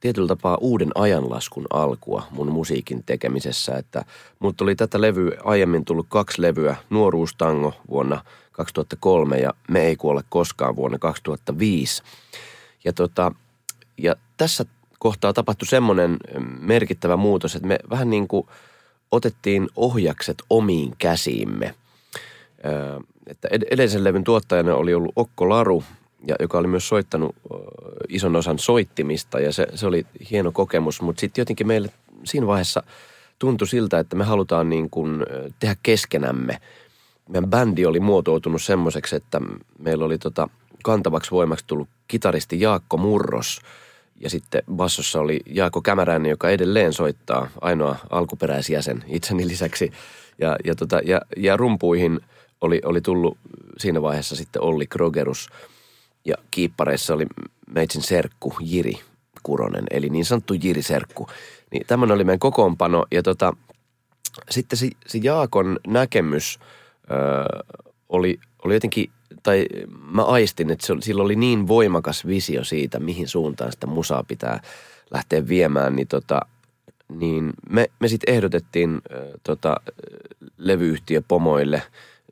[0.01, 3.75] tietyllä tapaa uuden ajanlaskun alkua mun musiikin tekemisessä.
[3.75, 4.05] Että
[4.39, 10.23] mut tuli tätä levyä aiemmin tullut kaksi levyä, Nuoruustango vuonna 2003 ja Me ei kuole
[10.29, 12.03] koskaan vuonna 2005.
[12.85, 13.33] Ja, tota,
[14.03, 14.65] ja tässä
[14.99, 16.17] kohtaa tapahtui semmoinen
[16.61, 18.47] merkittävä muutos, että me vähän niin kuin
[19.11, 21.75] otettiin ohjakset omiin käsiimme.
[23.27, 25.85] Että edellisen levyn tuottajana oli ollut Okko Laru,
[26.27, 27.37] ja joka oli myös soittanut
[28.09, 31.91] ison osan soittimista ja se, se oli hieno kokemus, mutta sitten jotenkin meille
[32.25, 32.83] siinä vaiheessa
[33.39, 35.27] tuntui siltä, että me halutaan niin kuin
[35.61, 36.61] tehdä keskenämme.
[37.29, 39.41] Meidän bändi oli muotoutunut semmoiseksi, että
[39.79, 40.49] meillä oli tota
[40.85, 43.61] kantavaksi voimaksi tullut kitaristi Jaakko Murros
[44.21, 49.93] ja sitten bassossa oli Jaakko Kämäräinen, joka edelleen soittaa, ainoa alkuperäisjäsen itseni lisäksi.
[50.39, 52.21] Ja, ja, tota, ja, ja rumpuihin
[52.61, 53.39] oli, oli tullut
[53.79, 55.49] siinä vaiheessa sitten Olli Krogerus–
[56.25, 57.27] ja kiippareissa oli
[57.71, 59.01] meitsin serkku Jiri
[59.43, 61.29] Kuronen, eli niin sanottu Jiri Serkku.
[61.71, 63.57] Niin tämmöinen oli meidän kokoonpano ja tota,
[64.51, 66.59] sitten se, se Jaakon näkemys
[67.11, 67.75] ö,
[68.09, 69.11] oli, oli jotenkin,
[69.43, 69.67] tai
[70.13, 74.61] mä aistin, että se, sillä oli niin voimakas visio siitä, mihin suuntaan sitä musaa pitää
[75.11, 76.41] lähteä viemään, niin tota,
[77.09, 79.01] niin me, me sitten ehdotettiin
[79.43, 79.77] tota,
[80.59, 81.83] levyyhtiö pomoille.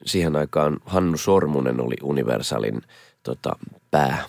[0.06, 2.82] Siihen aikaan Hannu Sormunen oli Universalin
[3.22, 3.56] tota,
[3.90, 4.24] pää,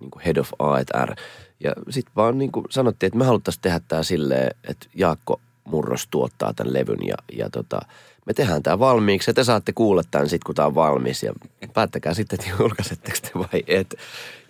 [0.00, 1.14] niin kuin head of A&R.
[1.60, 6.06] Ja sitten vaan niin kuin sanottiin, että me haluttaisiin tehdä tämä silleen, että Jaakko Murros
[6.06, 7.80] tuottaa tämän levyn ja, ja tota,
[8.26, 11.32] me tehdään tämä valmiiksi ja te saatte kuulla tämän sitten, kun tämä on valmis ja
[11.74, 13.94] päättäkää sitten, että julkaisetteko te vai et.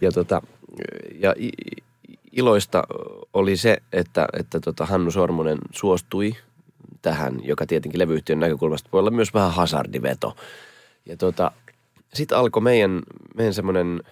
[0.00, 0.42] Ja, tota,
[1.18, 1.34] ja
[2.32, 2.82] iloista
[3.32, 6.32] oli se, että, että tota Hannu Sormunen suostui
[7.02, 10.36] tähän, joka tietenkin levyyhtiön näkökulmasta voi olla myös vähän hazardiveto.
[11.06, 11.52] Ja tota,
[12.14, 13.02] sitten alkoi meidän,
[13.34, 14.02] meidän semmoinen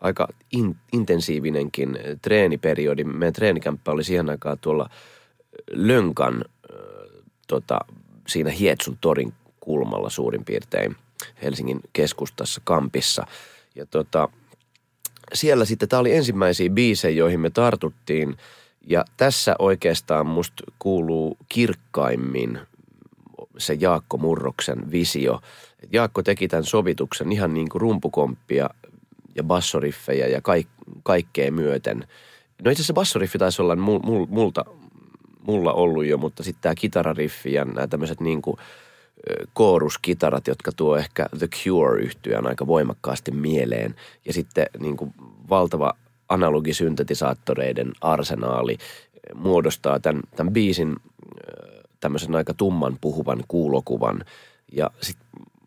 [0.00, 3.04] aika in, intensiivinenkin treeniperiodi.
[3.04, 4.90] Meidän treenikämppä oli siihen aikaan tuolla
[5.70, 6.44] Lönkan
[7.48, 7.78] tota,
[8.28, 10.96] siinä Hietsun torin kulmalla suurin piirtein
[11.42, 13.26] Helsingin keskustassa Kampissa.
[13.74, 14.28] Ja tota,
[15.34, 18.36] siellä sitten, tämä oli ensimmäisiä biisejä, joihin me tartuttiin.
[18.86, 22.60] Ja tässä oikeastaan musta kuuluu kirkkaimmin
[23.58, 25.40] se Jaakko Murroksen visio.
[25.92, 28.70] Jaakko teki tämän sovituksen ihan niin kuin rumpukomppia
[29.34, 30.68] ja bassoriffejä ja kaik,
[31.02, 31.98] kaikkea myöten.
[32.64, 34.64] No itse asiassa bassoriffi taisi olla mul, mul, multa,
[35.46, 38.56] mulla ollut jo, mutta sitten tämä kitarariffi ja nämä tämmöiset niin kuin
[39.52, 43.94] kooruskitarat, jotka tuo ehkä The cure yhtyön aika voimakkaasti mieleen.
[44.24, 45.14] Ja sitten niin kuin
[45.50, 45.94] valtava
[46.28, 48.78] analogisyntetisaattoreiden arsenaali
[49.34, 50.96] muodostaa tämän, tämän biisin
[52.00, 54.24] tämmöisen aika tumman puhuvan kuulokuvan.
[54.72, 55.16] Ja sit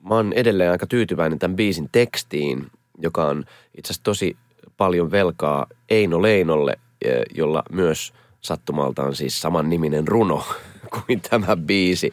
[0.09, 2.67] mä oon edelleen aika tyytyväinen tämän biisin tekstiin,
[2.97, 3.43] joka on
[3.77, 4.37] itse asiassa tosi
[4.77, 6.79] paljon velkaa Eino Leinolle,
[7.35, 10.43] jolla myös sattumaltaan siis saman niminen runo
[11.07, 12.11] kuin tämä biisi.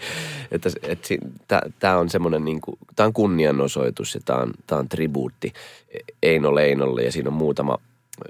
[0.51, 4.89] Että, että tämä on semmoinen niin kuin, tämä on kunnianosoitus ja tämä on, tämä on
[4.89, 5.53] tribuutti
[6.23, 7.79] Eino Leinolle ja siinä on muutama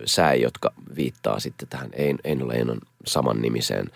[0.04, 1.90] sää, jotka viittaa sitten tähän
[2.24, 3.90] Eino Leinon saman nimiseen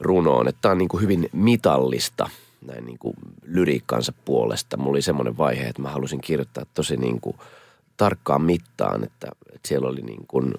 [0.00, 0.48] runoon.
[0.48, 2.30] Että tämä on niin kuin hyvin mitallista
[2.66, 4.76] näin niin kuin lyriikkansa puolesta.
[4.76, 7.36] Mulla oli semmoinen vaihe, että mä halusin kirjoittaa tosi niin kuin
[7.96, 10.54] tarkkaan mittaan, että, että siellä oli niin kuin,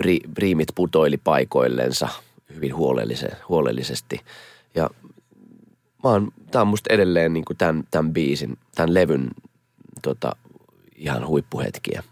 [0.00, 2.08] ri, riimit putoili paikoillensa
[2.54, 2.76] hyvin
[3.48, 4.20] huolellisesti.
[4.74, 4.90] Ja
[6.04, 9.30] mä oon, tää on musta edelleen niin tämän, tämän biisin, tämän levyn
[10.02, 10.36] tota,
[10.96, 12.02] ihan huippuhetkiä.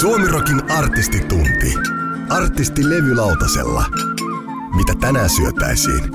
[0.00, 1.74] Suomirokin artistitunti.
[2.28, 3.84] Artisti levylautasella.
[4.76, 6.10] Mitä tänään syötäisiin?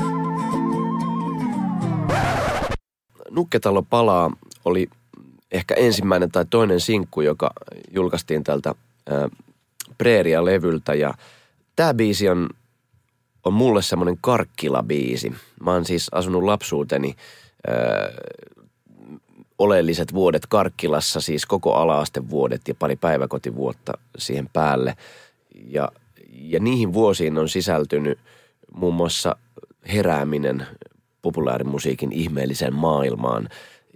[3.32, 4.32] Nukketalo palaa
[4.66, 4.89] oli
[5.52, 7.52] ehkä ensimmäinen tai toinen sinkku, joka
[7.91, 8.76] julkaistiin tältä
[9.98, 11.14] Preeria-levyltä ja
[11.76, 12.50] tämä biisi on,
[13.43, 15.34] on mulle semmoinen karkkila-biisi.
[15.62, 17.16] Mä oon siis asunut lapsuuteni
[17.68, 17.72] ö,
[19.58, 24.98] oleelliset vuodet Karkkilassa, siis koko ala-astevuodet ja pari päiväkotivuotta siihen päälle.
[25.66, 25.91] Ja,
[26.32, 28.20] ja niihin vuosiin on sisältynyt
[28.74, 29.36] muun muassa
[29.93, 30.68] herääminen
[31.22, 33.50] populaarimusiikin ihmeelliseen maailmaan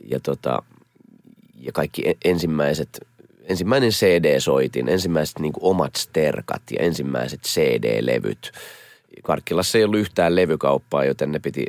[0.07, 0.63] ja, tota,
[1.55, 3.07] ja kaikki ensimmäiset
[3.43, 8.51] ensimmäinen CD-soitin, ensimmäiset niin kuin omat sterkat ja ensimmäiset CD-levyt.
[9.23, 11.65] Karkkilassa ei ollut yhtään levykauppaa, joten ne piti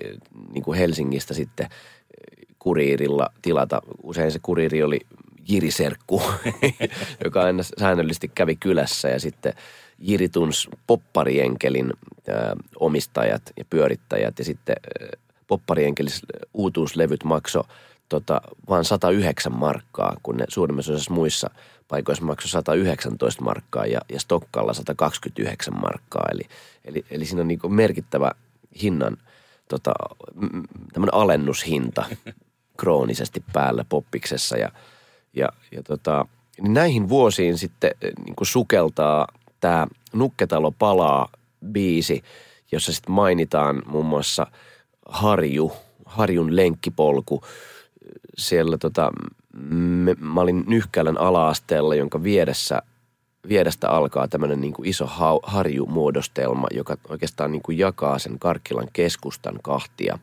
[0.52, 1.68] niin kuin Helsingistä sitten
[2.58, 3.82] kuriirilla tilata.
[4.02, 5.00] Usein se kuriiri oli
[5.48, 6.22] Jiri Serkku,
[7.24, 9.54] joka aina säännöllisesti kävi kylässä ja sitten
[9.98, 11.92] Jiri tunsi popparienkelin
[12.80, 14.76] omistajat ja pyörittäjät ja sitten
[15.46, 16.22] popparienkelis
[16.54, 17.64] uutuuslevyt makso
[18.12, 21.50] tota, vain 109 markkaa, kun ne suurimmassa osassa muissa
[21.88, 26.26] paikoissa maksoi 119 markkaa ja, ja Stokkalla 129 markkaa.
[26.32, 26.42] Eli,
[26.84, 28.30] eli, eli siinä on niin merkittävä
[28.82, 29.16] hinnan
[29.68, 29.92] tota,
[30.92, 32.04] tämmöinen alennushinta
[32.80, 34.72] kroonisesti päällä poppiksessa ja,
[35.34, 36.26] ja, ja tota,
[36.62, 37.90] niin näihin vuosiin sitten
[38.24, 39.28] niin kuin sukeltaa
[39.60, 41.28] tämä Nukketalo palaa
[41.72, 42.22] biisi,
[42.72, 44.46] jossa sitten mainitaan muun muassa
[45.06, 45.72] Harju,
[46.06, 47.42] Harjun lenkkipolku–
[48.39, 49.12] siellä tota,
[49.74, 52.83] me, mä olin Nyhkälän ala-asteella, jonka vieressä,
[53.49, 59.59] vierestä alkaa tämmöinen niin iso ha, harjumuodostelma, joka oikeastaan niin kuin jakaa sen Karkkilan keskustan
[59.62, 60.18] kahtia.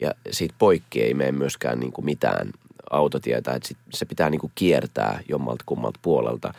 [0.00, 2.50] Ja siitä poikki ei mene myöskään niin kuin mitään
[2.90, 6.54] autotietä, että sit se pitää niin kuin kiertää jommalta kummalta puolelta.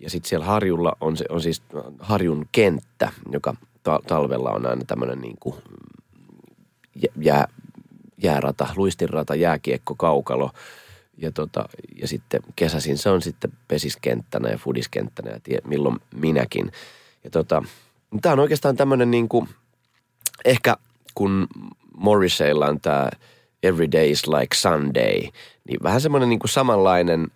[0.00, 1.62] Ja sitten siellä Harjulla on, se, on siis
[1.98, 5.56] Harjun kenttä, joka ta- talvella on aina tämmöinen niin kuin
[7.16, 7.48] jää,
[8.22, 10.50] jäärata, luistinrata, jääkiekko, kaukalo.
[11.16, 11.68] ja, tota,
[12.00, 16.72] ja sitten kesäsin se on sitten pesiskenttänä ja fudiskenttänä ja tie, milloin minäkin.
[17.24, 17.62] Ja tota,
[18.22, 19.48] tämä on oikeastaan tämmöinen niin kuin,
[20.44, 20.76] ehkä
[21.14, 21.46] kun
[21.96, 23.08] Morrisseylla on tämä
[23.62, 25.20] Every Day is like Sunday,
[25.64, 27.28] niin vähän semmoinen niin kuin samanlainen,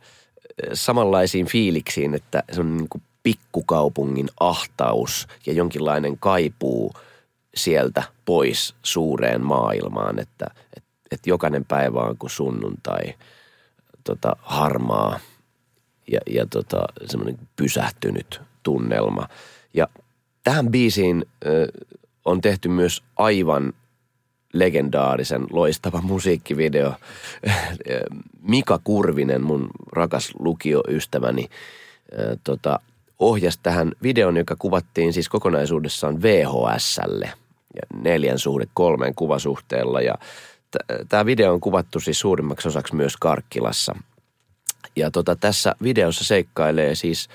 [0.73, 6.93] samanlaisiin fiiliksiin, että se on niin kuin pikkukaupungin ahtaus ja jonkinlainen kaipuu
[7.57, 10.47] sieltä pois suureen maailmaan, että,
[10.77, 13.15] että, että jokainen päivä on kuin sunnuntai,
[14.05, 15.19] tota, harmaa
[16.13, 19.29] ja, ja tota, semmoinen pysähtynyt tunnelma.
[19.75, 19.89] Ja
[20.45, 21.69] tähän biisiin ö,
[22.25, 23.73] on tehty myös aivan
[24.53, 26.95] legendaarisen loistava musiikkivideo.
[28.51, 31.49] Mika Kurvinen, mun rakas lukioystäväni,
[32.45, 32.81] tota,
[33.19, 37.33] ohjasi tähän videon, joka kuvattiin siis kokonaisuudessaan VHSlle
[37.95, 40.01] neljän suhde kolmeen kuvasuhteella.
[40.01, 40.15] Ja
[41.09, 43.97] tämä video on kuvattu siis suurimmaksi osaksi myös Karkkilassa.
[44.97, 47.29] Ja tota, tässä videossa seikkailee siis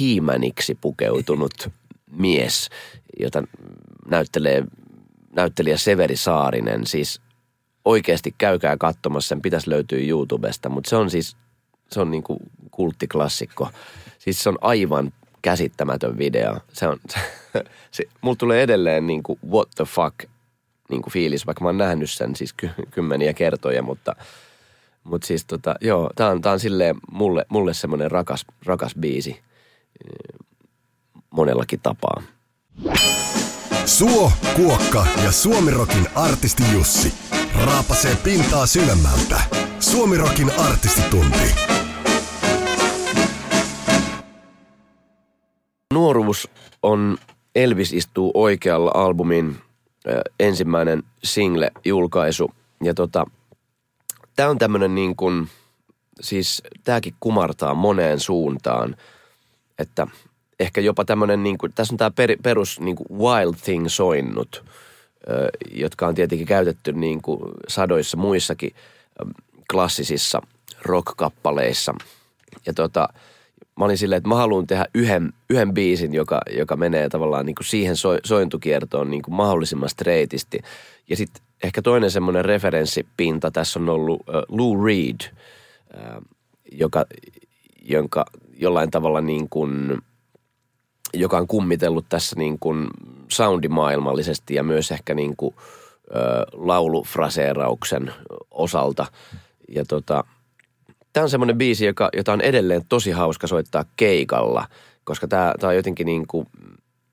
[0.00, 1.52] hiimäniksi pukeutunut
[2.10, 2.68] mies,
[3.20, 3.42] jota
[4.10, 4.64] näyttelee
[5.36, 6.86] näyttelijä Severi Saarinen.
[6.86, 7.20] Siis
[7.84, 11.36] oikeasti käykää katsomassa, sen pitäisi löytyä YouTubesta, mutta se on siis,
[11.90, 12.38] se on niinku
[12.70, 13.68] kulttiklassikko.
[14.18, 15.12] Siis se on aivan
[15.42, 16.56] käsittämätön video.
[16.72, 16.98] Se on,
[17.90, 20.14] se, mulla tulee edelleen niinku what the fuck
[20.90, 24.16] niinku fiilis, vaikka mä oon nähnyt sen siis ky, kymmeniä kertoja, mutta,
[25.04, 29.30] mutta siis tota, joo, tää on, tää on silleen mulle, mulle semmoinen rakas, rakas biisi
[29.30, 30.46] eh,
[31.30, 32.22] monellakin tapaa.
[33.86, 37.14] Suo, Kuokka ja Suomirokin artisti Jussi
[37.64, 39.40] raapasee pintaa syvemmältä.
[39.80, 41.77] Suomirokin artistitunti.
[45.94, 46.48] Nuoruus
[46.82, 47.18] on
[47.54, 49.56] Elvis istuu oikealla albumin
[50.40, 52.50] ensimmäinen single-julkaisu.
[52.84, 53.26] Ja tota,
[54.36, 55.48] tää on tämmönen niin kuin,
[56.20, 58.96] siis tääkin kumartaa moneen suuntaan,
[59.78, 60.06] että
[60.60, 64.64] ehkä jopa tämmöinen, niin kuin, tässä on tämä per, perus niin kuin Wild Thing soinnut,
[65.70, 68.74] jotka on tietenkin käytetty niin kuin sadoissa muissakin
[69.70, 70.42] klassisissa
[70.82, 71.94] rock-kappaleissa.
[72.66, 73.08] Ja tota,
[73.78, 77.54] mä olin silleen, että mä haluan tehdä yhden, yhden biisin, joka, joka menee tavallaan niin
[77.54, 80.58] kuin siihen so, sointukiertoon niin kuin mahdollisimman streitisti.
[81.08, 85.16] Ja sitten ehkä toinen semmoinen referenssipinta tässä on ollut uh, Lou Reed,
[85.94, 86.22] uh,
[86.72, 87.04] joka,
[87.82, 88.26] jonka
[88.56, 89.98] jollain tavalla niin kuin
[91.14, 92.86] joka on kummitellut tässä niin kuin
[93.28, 96.18] soundimaailmallisesti ja myös ehkä niin kuin, ö,
[96.52, 98.12] laulufraseerauksen
[98.50, 99.06] osalta.
[99.68, 100.24] Ja tota,
[101.12, 104.68] tämä on semmoinen biisi, joka, jota on edelleen tosi hauska soittaa keikalla,
[105.04, 106.46] koska tämä, tämä on jotenkin niin kuin,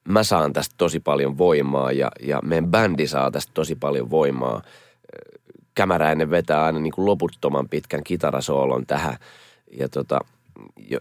[0.07, 4.61] mä saan tästä tosi paljon voimaa ja, ja meidän bändi saa tästä tosi paljon voimaa.
[5.75, 9.17] Kämäräinen vetää aina niin kuin loputtoman pitkän kitarasoolon tähän
[9.79, 10.19] ja tota,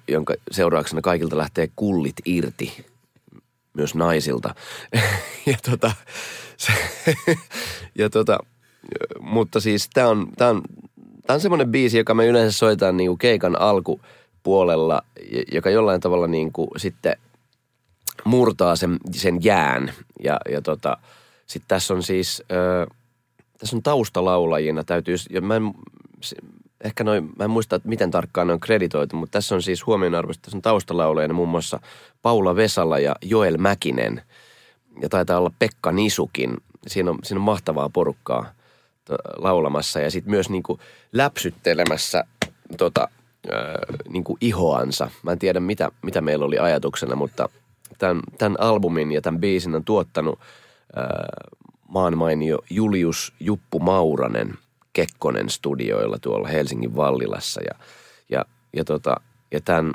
[0.09, 2.87] jonka seurauksena kaikilta lähtee kullit irti,
[3.75, 4.55] myös naisilta.
[5.47, 5.93] ja tota,
[6.57, 6.73] se,
[7.99, 8.39] ja tota,
[9.21, 10.63] mutta siis tämä on, tää on,
[11.27, 15.03] tää on semmoinen biisi, joka me yleensä soitetaan niinku keikan alkupuolella,
[15.53, 17.17] joka jollain tavalla niinku sitten
[18.25, 19.93] murtaa sen, sen jään.
[20.25, 20.97] Ja, ja tota,
[21.47, 22.87] sitten tässä on siis, ö,
[23.59, 25.75] tässä on taustalaulajina, täytyy, ja mä en,
[26.85, 29.87] ehkä noin, mä en muista, että miten tarkkaan ne on kreditoitu, mutta tässä on siis
[29.87, 31.81] huomionarvoista, tässä on taustalaulajana muun muassa
[32.23, 34.23] Paula Vesala ja Joel Mäkinen.
[35.03, 36.57] Ja taitaa olla Pekka Nisukin.
[36.87, 38.47] Siinä on, siinä on mahtavaa porukkaa
[39.37, 40.79] laulamassa ja sitten myös niinku
[41.13, 42.25] läpsyttelemässä
[42.77, 43.09] tota,
[43.53, 43.63] äh,
[44.09, 45.11] niinku ihoansa.
[45.23, 47.49] Mä en tiedä, mitä, mitä meillä oli ajatuksena, mutta
[47.99, 50.39] tämän, tämän albumin ja tämän biisin on tuottanut
[50.99, 51.05] äh,
[51.89, 54.55] maanmainio Julius Juppu Mauranen–
[54.95, 57.61] Kekkonen studioilla tuolla Helsingin Vallilassa.
[57.63, 57.75] Ja,
[58.29, 59.17] ja, ja, tota,
[59.53, 59.93] ja tämän,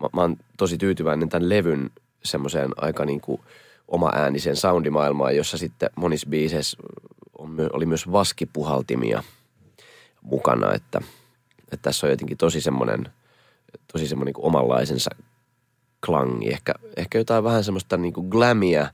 [0.00, 1.90] mä, mä oon tosi tyytyväinen tämän levyn
[2.24, 3.40] semmoiseen aika niin kuin
[3.88, 6.76] oma äänisen soundimaailmaan, jossa sitten monissa biiseissä
[7.44, 9.22] on, oli myös vaskipuhaltimia
[10.22, 11.00] mukana, että,
[11.58, 13.08] että tässä on jotenkin tosi semmoinen,
[13.92, 15.10] tosi semmoinen niin omanlaisensa
[16.06, 16.48] klangi.
[16.48, 18.90] Ehkä, ehkä jotain vähän semmoista niin kuin glamia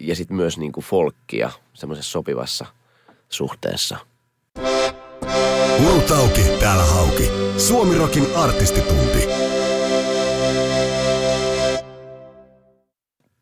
[0.00, 2.66] ja sitten myös niin kuin folkkia semmoisessa sopivassa
[3.28, 3.96] suhteessa–
[5.84, 7.30] Loutauki, täällä hauki.
[7.56, 9.28] Suomirokin artistitunti.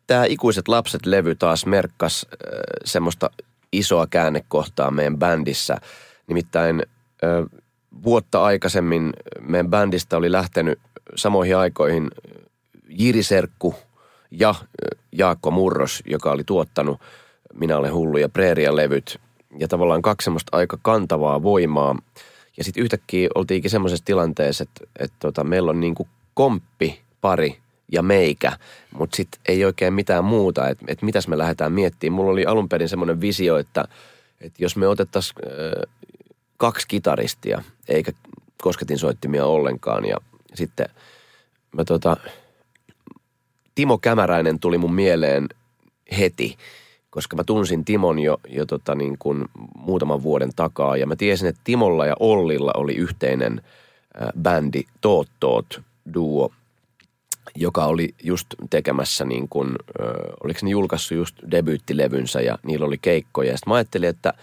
[0.07, 2.39] Tämä Ikuiset lapset-levy taas merkkas äh,
[2.85, 3.31] semmoista
[3.79, 5.77] isoa käännekohtaa meidän bändissä.
[6.27, 6.83] Nimittäin
[7.25, 7.61] äh,
[8.05, 10.79] vuotta aikaisemmin meidän bändistä oli lähtenyt
[11.15, 12.11] samoihin aikoihin
[12.89, 13.75] Jiri Serkku
[14.31, 14.55] ja
[15.13, 17.01] Jaakko Murros, joka oli tuottanut
[17.55, 19.21] Minä olen hullu ja Preeria levyt.
[19.59, 21.97] Ja tavallaan kaksi semmoista aika kantavaa voimaa–
[22.57, 27.59] Ja sitten yhtäkkiä oltiinkin semmoisessa tilanteessa, että, että tota, meillä on niin kuin komppi pari
[27.93, 28.59] ja meikä,
[28.99, 32.17] mutta sitten ei oikein mitään muuta, että, että mitäs me lähdetään miettimään.
[32.17, 33.85] Mulla oli alun perin semmoinen visio, että,
[34.41, 35.37] että jos me otettaisiin
[36.57, 38.13] kaksi kitaristia, eikä
[38.63, 40.17] kosketinsoittimia ollenkaan ja
[40.55, 40.87] sitten
[41.73, 42.17] mä tota,
[43.75, 45.49] Timo Kämäräinen tuli mun mieleen
[46.19, 46.57] heti,
[47.11, 49.45] koska mä tunsin Timon jo, jo tota niin kuin
[49.77, 53.63] muutaman vuoden takaa ja mä tiesin, että Timolla ja Ollilla oli yhteinen
[54.43, 55.83] bändi Toot Toot
[56.15, 56.53] duo,
[57.57, 59.77] joka oli just tekemässä niin kuin,
[60.45, 63.51] oliko ne julkaissut just debyyttilevynsä ja niillä oli keikkoja.
[63.51, 64.33] Ja sitten mä ajattelin, että–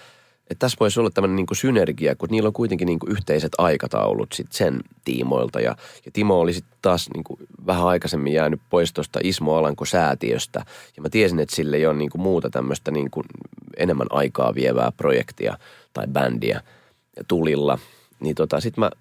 [0.52, 4.34] että tässä voisi olla tämmöinen niin synergia, kun niillä on kuitenkin niin kuin yhteiset aikataulut
[4.34, 5.60] sit sen tiimoilta.
[5.60, 10.66] Ja, ja Timo oli sitten taas niin kuin vähän aikaisemmin jäänyt pois tuosta Ismo Alanko-säätiöstä.
[10.96, 13.26] Ja mä tiesin, että sille ei ole niin kuin muuta tämmöistä niin kuin
[13.78, 15.58] enemmän aikaa vievää projektia
[15.94, 16.62] tai bändiä
[17.28, 17.80] tulilla.
[18.20, 18.92] Niin tota, sitten mä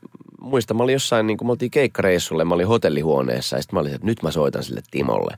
[0.40, 3.80] muistan, mä olin jossain, niin kuin me oltiin keikkareissulle, mä olin hotellihuoneessa ja sitten mä
[3.80, 5.36] olin, että nyt mä soitan sille Timolle.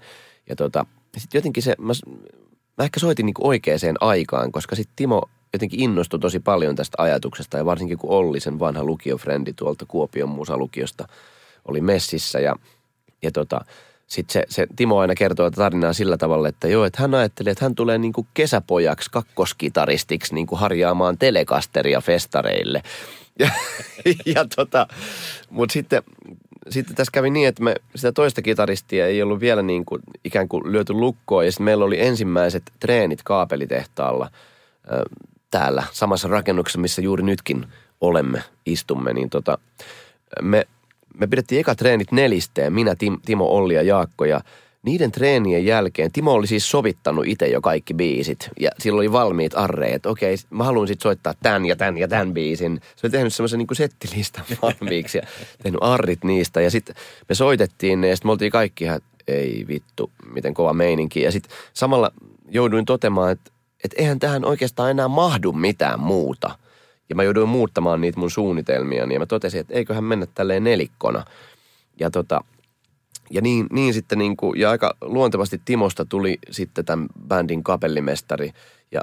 [0.48, 0.86] Ja tota,
[1.16, 1.92] sitten jotenkin se, mä,
[2.78, 5.22] mä ehkä soitin niin oikeaan aikaan, koska sitten Timo
[5.52, 10.28] jotenkin innostui tosi paljon tästä ajatuksesta ja varsinkin kun Olli, sen vanha lukiofrendi tuolta Kuopion
[10.28, 11.08] musalukiosta,
[11.68, 12.56] oli messissä ja,
[13.22, 13.60] ja tota,
[14.06, 17.64] sitten se, se, Timo aina kertoo tarinaa sillä tavalla, että joo, että hän ajatteli, että
[17.64, 22.82] hän tulee niin kuin kesäpojaksi kakkoskitaristiksi niin kuin harjaamaan telekasteria festareille.
[23.38, 23.50] Ja,
[24.34, 24.86] ja tota,
[25.50, 26.02] mutta sitten,
[26.68, 30.48] sitten tässä kävi niin, että me sitä toista kitaristia ei ollut vielä niin kuin ikään
[30.48, 31.44] kuin lyöty lukkoon.
[31.44, 34.30] Ja sitten meillä oli ensimmäiset treenit kaapelitehtaalla
[35.50, 37.66] täällä samassa rakennuksessa, missä juuri nytkin
[38.00, 39.58] olemme, istumme, niin tota,
[40.42, 40.66] me,
[41.18, 44.40] me pidettiin eka treenit nelisteen, minä, Tim, Timo, Olli ja Jaakko ja
[44.82, 49.54] niiden treenien jälkeen Timo oli siis sovittanut itse jo kaikki biisit ja sillä oli valmiit
[49.54, 52.80] arreet, okei, mä haluan sitten soittaa tämän ja tämän ja tämän biisin.
[52.96, 55.26] Se oli tehnyt semmoisen niin settilistan valmiiksi ja
[55.62, 56.96] tehnyt arrit niistä ja sitten
[57.28, 61.22] me soitettiin ne ja sitten me oltiin kaikki ihan, ei vittu, miten kova meininki.
[61.22, 62.12] Ja sitten samalla
[62.50, 63.52] jouduin totemaan, että
[63.84, 66.58] että eihän tähän oikeastaan enää mahdu mitään muuta.
[67.08, 71.24] Ja mä jouduin muuttamaan niitä mun suunnitelmia, niin mä totesin, että eiköhän mennä tälleen nelikkona.
[72.00, 72.44] Ja tota,
[73.32, 78.50] ja niin, niin sitten niin kuin, ja aika luontevasti Timosta tuli sitten tämän bändin kapellimestari
[78.92, 79.00] ja,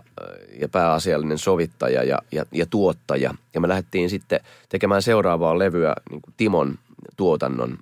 [0.62, 3.34] ja pääasiallinen sovittaja ja, ja, ja tuottaja.
[3.54, 6.80] Ja me lähdettiin sitten tekemään seuraavaa levyä niin kuin Timon
[7.18, 7.78] tuotannon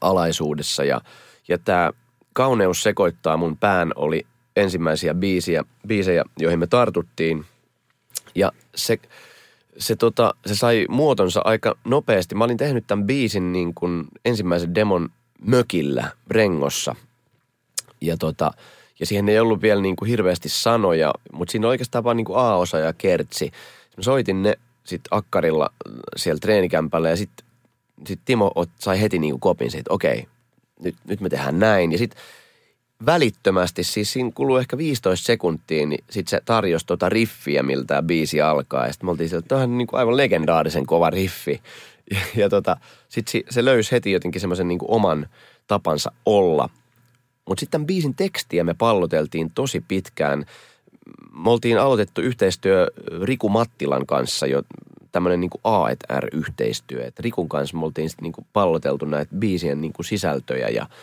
[0.00, 0.84] alaisuudessa.
[0.84, 1.00] Ja,
[1.48, 1.90] ja tämä
[2.32, 4.26] Kauneus sekoittaa mun pään oli
[4.56, 7.44] ensimmäisiä biisiä, biisejä, joihin me tartuttiin.
[8.34, 8.98] Ja se,
[9.78, 12.34] se, tota, se sai muotonsa aika nopeasti.
[12.34, 15.08] Mä olin tehnyt tämän biisin niin kuin ensimmäisen demon
[15.46, 16.94] mökillä, Rengossa.
[18.00, 18.50] Ja, tota,
[19.00, 22.24] ja siihen ei ollut vielä niin kuin hirveästi sanoja, mutta siinä oli oikeastaan vain niin
[22.24, 23.50] kuin A-osa ja kertsi.
[23.96, 25.70] Mä soitin ne sitten akkarilla
[26.16, 27.46] siellä treenikämpällä ja sitten
[28.06, 30.26] sit Timo sai heti niin kuin kopin siitä, että okei,
[30.80, 31.92] nyt, nyt me tehdään näin.
[31.92, 32.22] Ja sitten
[33.06, 38.02] välittömästi, siis siinä kuluu ehkä 15 sekuntia, niin sitten se tarjosi tuota riffiä, miltä tämä
[38.02, 38.86] biisi alkaa.
[38.86, 41.62] Ja sitten me oltiin sieltä, että on niin kuin aivan legendaarisen kova riffi.
[42.10, 42.76] Ja, ja tota,
[43.08, 45.28] sitten se löysi heti jotenkin semmoisen niin oman
[45.66, 46.68] tapansa olla.
[47.48, 50.44] Mutta sitten tämän biisin tekstiä me palloteltiin tosi pitkään.
[51.44, 52.86] Me oltiin aloitettu yhteistyö
[53.22, 54.62] Riku Mattilan kanssa jo
[55.12, 57.04] tämmöinen niin A&R-yhteistyö.
[57.04, 60.86] Et Rikun kanssa me oltiin sitten niin palloteltu näitä biisien niin sisältöjä ja–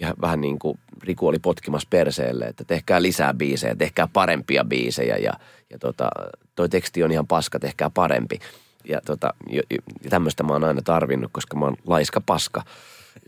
[0.00, 5.16] ja vähän niin kuin Riku oli potkimassa perseelle, että tehkää lisää biisejä, tehkää parempia biisejä
[5.16, 5.32] ja,
[5.70, 6.10] ja tota,
[6.54, 8.38] toi teksti on ihan paska, tehkää parempi.
[8.84, 9.34] Ja, tota,
[10.10, 12.62] tämmöistä mä oon aina tarvinnut, koska mä oon laiska paska.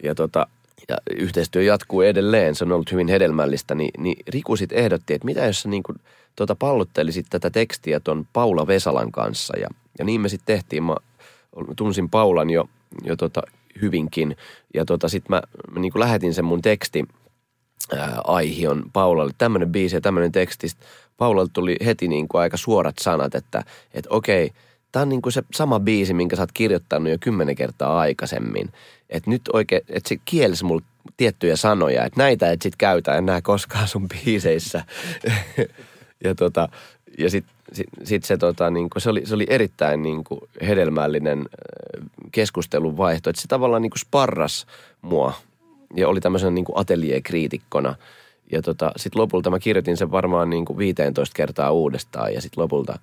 [0.03, 0.47] Ja, tota,
[0.89, 5.27] ja yhteistyö jatkuu edelleen, se on ollut hyvin hedelmällistä, niin, niin Riku sitten ehdotti, että
[5.27, 5.99] mitä jos sä niin kuin,
[6.37, 9.59] tota, pallottelisit tätä tekstiä ton Paula Vesalan kanssa.
[9.59, 10.83] Ja, ja niin me sitten tehtiin.
[10.83, 10.97] Mä
[11.77, 12.69] tunsin Paulan jo,
[13.05, 13.43] jo tota,
[13.83, 14.37] hyvinkin.
[14.75, 17.05] Ja tota, sitten mä, mä niin lähetin sen mun teksti
[17.97, 20.67] ää, aihion Paulalle, tämmöinen biisi ja tämmöinen teksti.
[21.17, 24.53] Paulalle tuli heti niin kuin aika suorat sanat, että, että okei,
[24.93, 28.69] tämä on niin kuin se sama biisi, minkä sä oot kirjoittanut jo kymmenen kertaa aikaisemmin.
[29.11, 30.83] Että nyt oikein, että se kielsi mulle
[31.17, 34.85] tiettyjä sanoja, että näitä et sit käytä enää koskaan sun biiseissä.
[36.25, 36.69] ja tota,
[37.19, 40.41] ja sitten sit, sit se, tota, niin kuin, se, oli, se oli erittäin niin kuin,
[40.67, 41.45] hedelmällinen
[42.33, 43.31] keskustelun vaihto.
[43.31, 44.67] Että se tavallaan niin kuin sparras
[45.03, 45.35] mua
[45.97, 47.95] ja oli tämmöisenä niin kuin ateljekriitikkona.
[48.53, 52.63] Ja tota, sitten lopulta mä kirjoitin sen varmaan niin kuin 15 kertaa uudestaan ja sitten
[52.63, 52.99] lopulta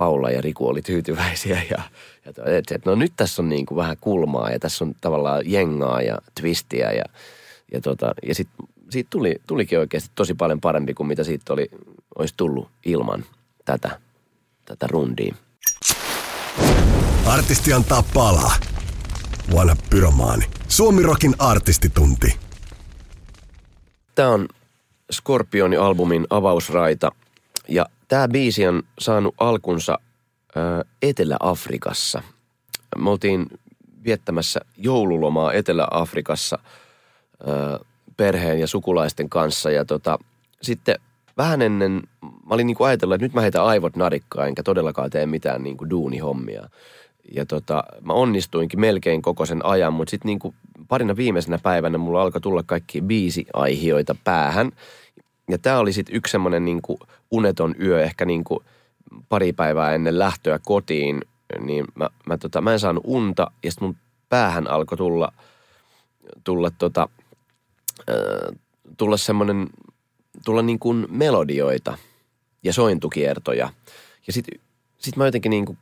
[0.00, 1.82] Paula ja Riku oli tyytyväisiä ja,
[2.24, 5.42] ja et, et, no nyt tässä on niin kuin vähän kulmaa ja tässä on tavallaan
[5.44, 7.04] jengaa ja twistiä ja,
[7.72, 11.70] ja, tota, ja sitten siitä tuli, tulikin oikeasti tosi paljon parempi kuin mitä siitä oli,
[12.18, 13.24] olisi tullut ilman
[13.64, 14.00] tätä,
[14.64, 15.34] tätä rundia.
[17.26, 18.52] Artisti antaa palaa.
[19.54, 20.44] Vanha pyromaani.
[20.68, 22.36] Suomirokin artistitunti.
[24.14, 24.48] Tämä on
[25.12, 27.12] Scorpioni-albumin avausraita.
[27.70, 29.98] Ja tämä biisi on saanut alkunsa
[30.56, 32.22] ää, Etelä-Afrikassa.
[32.98, 33.46] Me oltiin
[34.04, 36.58] viettämässä joululomaa Etelä-Afrikassa
[37.46, 37.78] ää,
[38.16, 39.70] perheen ja sukulaisten kanssa.
[39.70, 40.18] Ja tota,
[40.62, 40.94] sitten
[41.36, 45.26] vähän ennen, mä olin niinku ajatellut, että nyt mä heitän aivot narikkaan, enkä todellakaan tee
[45.26, 46.68] mitään niinku duunihommia.
[47.34, 50.54] Ja tota, mä onnistuinkin melkein koko sen ajan, mutta sitten niinku
[50.88, 54.72] parina viimeisenä päivänä mulla alkoi tulla kaikki biisiaihioita päähän.
[55.50, 56.98] Ja tämä oli sitten yksi semmoinen niinku
[57.30, 58.64] uneton yö, ehkä niinku
[59.28, 61.20] pari päivää ennen lähtöä kotiin,
[61.60, 63.96] niin mä, mä, tota, mä en saanut unta ja sitten mun
[64.28, 65.32] päähän alkoi tulla,
[66.44, 67.08] tulla, tota,
[68.96, 69.68] tulla semmoinen,
[70.44, 71.98] tulla niin kuin melodioita
[72.62, 73.70] ja sointukiertoja.
[74.26, 74.60] Ja sitten
[74.98, 75.78] sit mä jotenkin niin kuin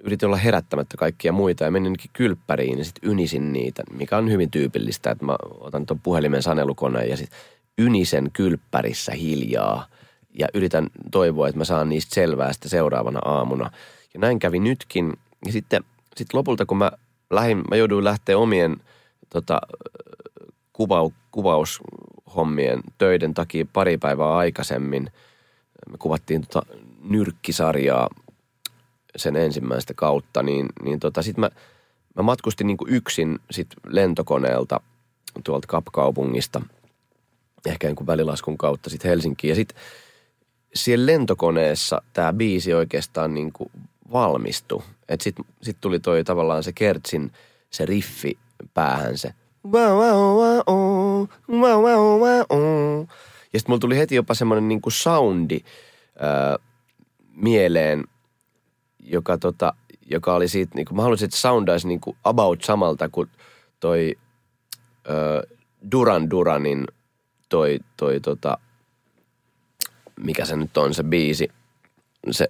[0.00, 4.50] yritin olla herättämättä kaikkia muita ja menin kylppäriin ja sitten ynisin niitä, mikä on hyvin
[4.50, 7.38] tyypillistä, että mä otan tuon puhelimen sanelukoneen ja sitten
[7.78, 9.86] ynisen kylppärissä hiljaa
[10.38, 13.70] ja yritän toivoa, että mä saan niistä selvää sitten seuraavana aamuna.
[14.14, 15.12] Ja näin kävi nytkin.
[15.46, 15.84] Ja sitten
[16.16, 16.92] sit lopulta, kun mä
[17.30, 18.76] lähdin, mä jouduin lähteä omien
[19.30, 19.60] tota,
[20.72, 25.10] kuvau, kuvaushommien töiden takia pari päivää aikaisemmin.
[25.90, 26.66] Me kuvattiin tota
[27.02, 28.08] nyrkkisarjaa
[29.16, 31.50] sen ensimmäistä kautta, niin, niin tota, sitten mä,
[32.14, 34.80] mä matkustin niin yksin sit lentokoneelta
[35.44, 36.62] tuolta Kapkaupungista,
[37.66, 39.48] ehkä jonkun välilaskun kautta sitten Helsinkiin.
[39.48, 39.82] Ja sitten
[40.74, 43.70] siellä lentokoneessa tämä biisi oikeastaan niin kuin
[44.12, 44.82] valmistui.
[45.08, 47.32] Että sitten sit tuli toi tavallaan se Kertsin
[47.70, 48.38] se riffi
[48.74, 49.34] päähän se.
[53.52, 55.60] Ja sitten mulla tuli heti jopa semmoinen niinku soundi
[56.18, 56.56] ää,
[57.36, 58.04] mieleen,
[59.00, 59.74] joka, tota,
[60.10, 63.28] joka oli siitä, niinku, mä haluaisin, että soundaisi niinku about samalta kuin
[63.80, 64.18] toi
[65.08, 65.42] ää,
[65.92, 66.86] Duran Duranin
[67.48, 68.58] toi, toi tota,
[70.22, 71.48] mikä se nyt on se biisi,
[72.30, 72.48] se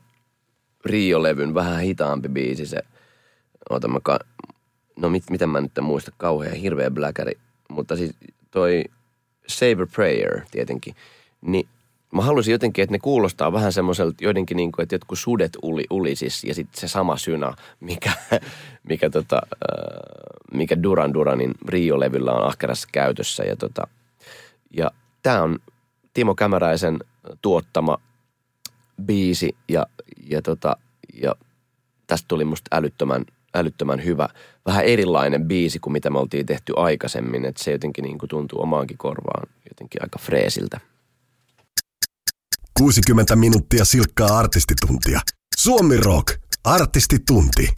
[0.85, 2.79] Rio-levyn vähän hitaampi biisi, se,
[3.71, 4.19] oota mä ka-
[4.97, 7.33] no mit, miten mä nyt en muista, kauhean hirveä bläkäri,
[7.69, 8.15] mutta siis
[8.51, 8.85] toi
[9.47, 10.95] Save a Prayer tietenkin,
[11.41, 11.69] niin
[12.13, 15.85] mä halusin jotenkin, että ne kuulostaa vähän semmoiselta joidenkin niin kuin, että jotkut sudet uli,
[15.91, 18.13] ulisis ja sitten se sama syna, mikä,
[18.89, 19.43] mikä, tota,
[20.53, 23.87] mikä Duran Duranin Rio-levyllä on ahkerassa käytössä ja, tota,
[24.77, 24.91] ja
[25.23, 25.59] tämä on
[26.15, 26.99] Timo Kämäräisen
[27.43, 27.99] tuottama
[29.03, 29.87] biisi ja,
[30.27, 30.77] ja, tota,
[31.15, 31.35] ja
[32.07, 34.29] tästä tuli musta älyttömän, älyttömän hyvä,
[34.67, 38.63] vähän erilainen biisi kuin mitä me oltiin tehty aikaisemmin, että se jotenkin niin kuin tuntuu
[38.63, 40.81] omaankin korvaan jotenkin aika freesiltä.
[42.79, 45.21] 60 minuuttia silkkaa artistituntia.
[45.59, 47.69] Suomi Rock, artistitunti.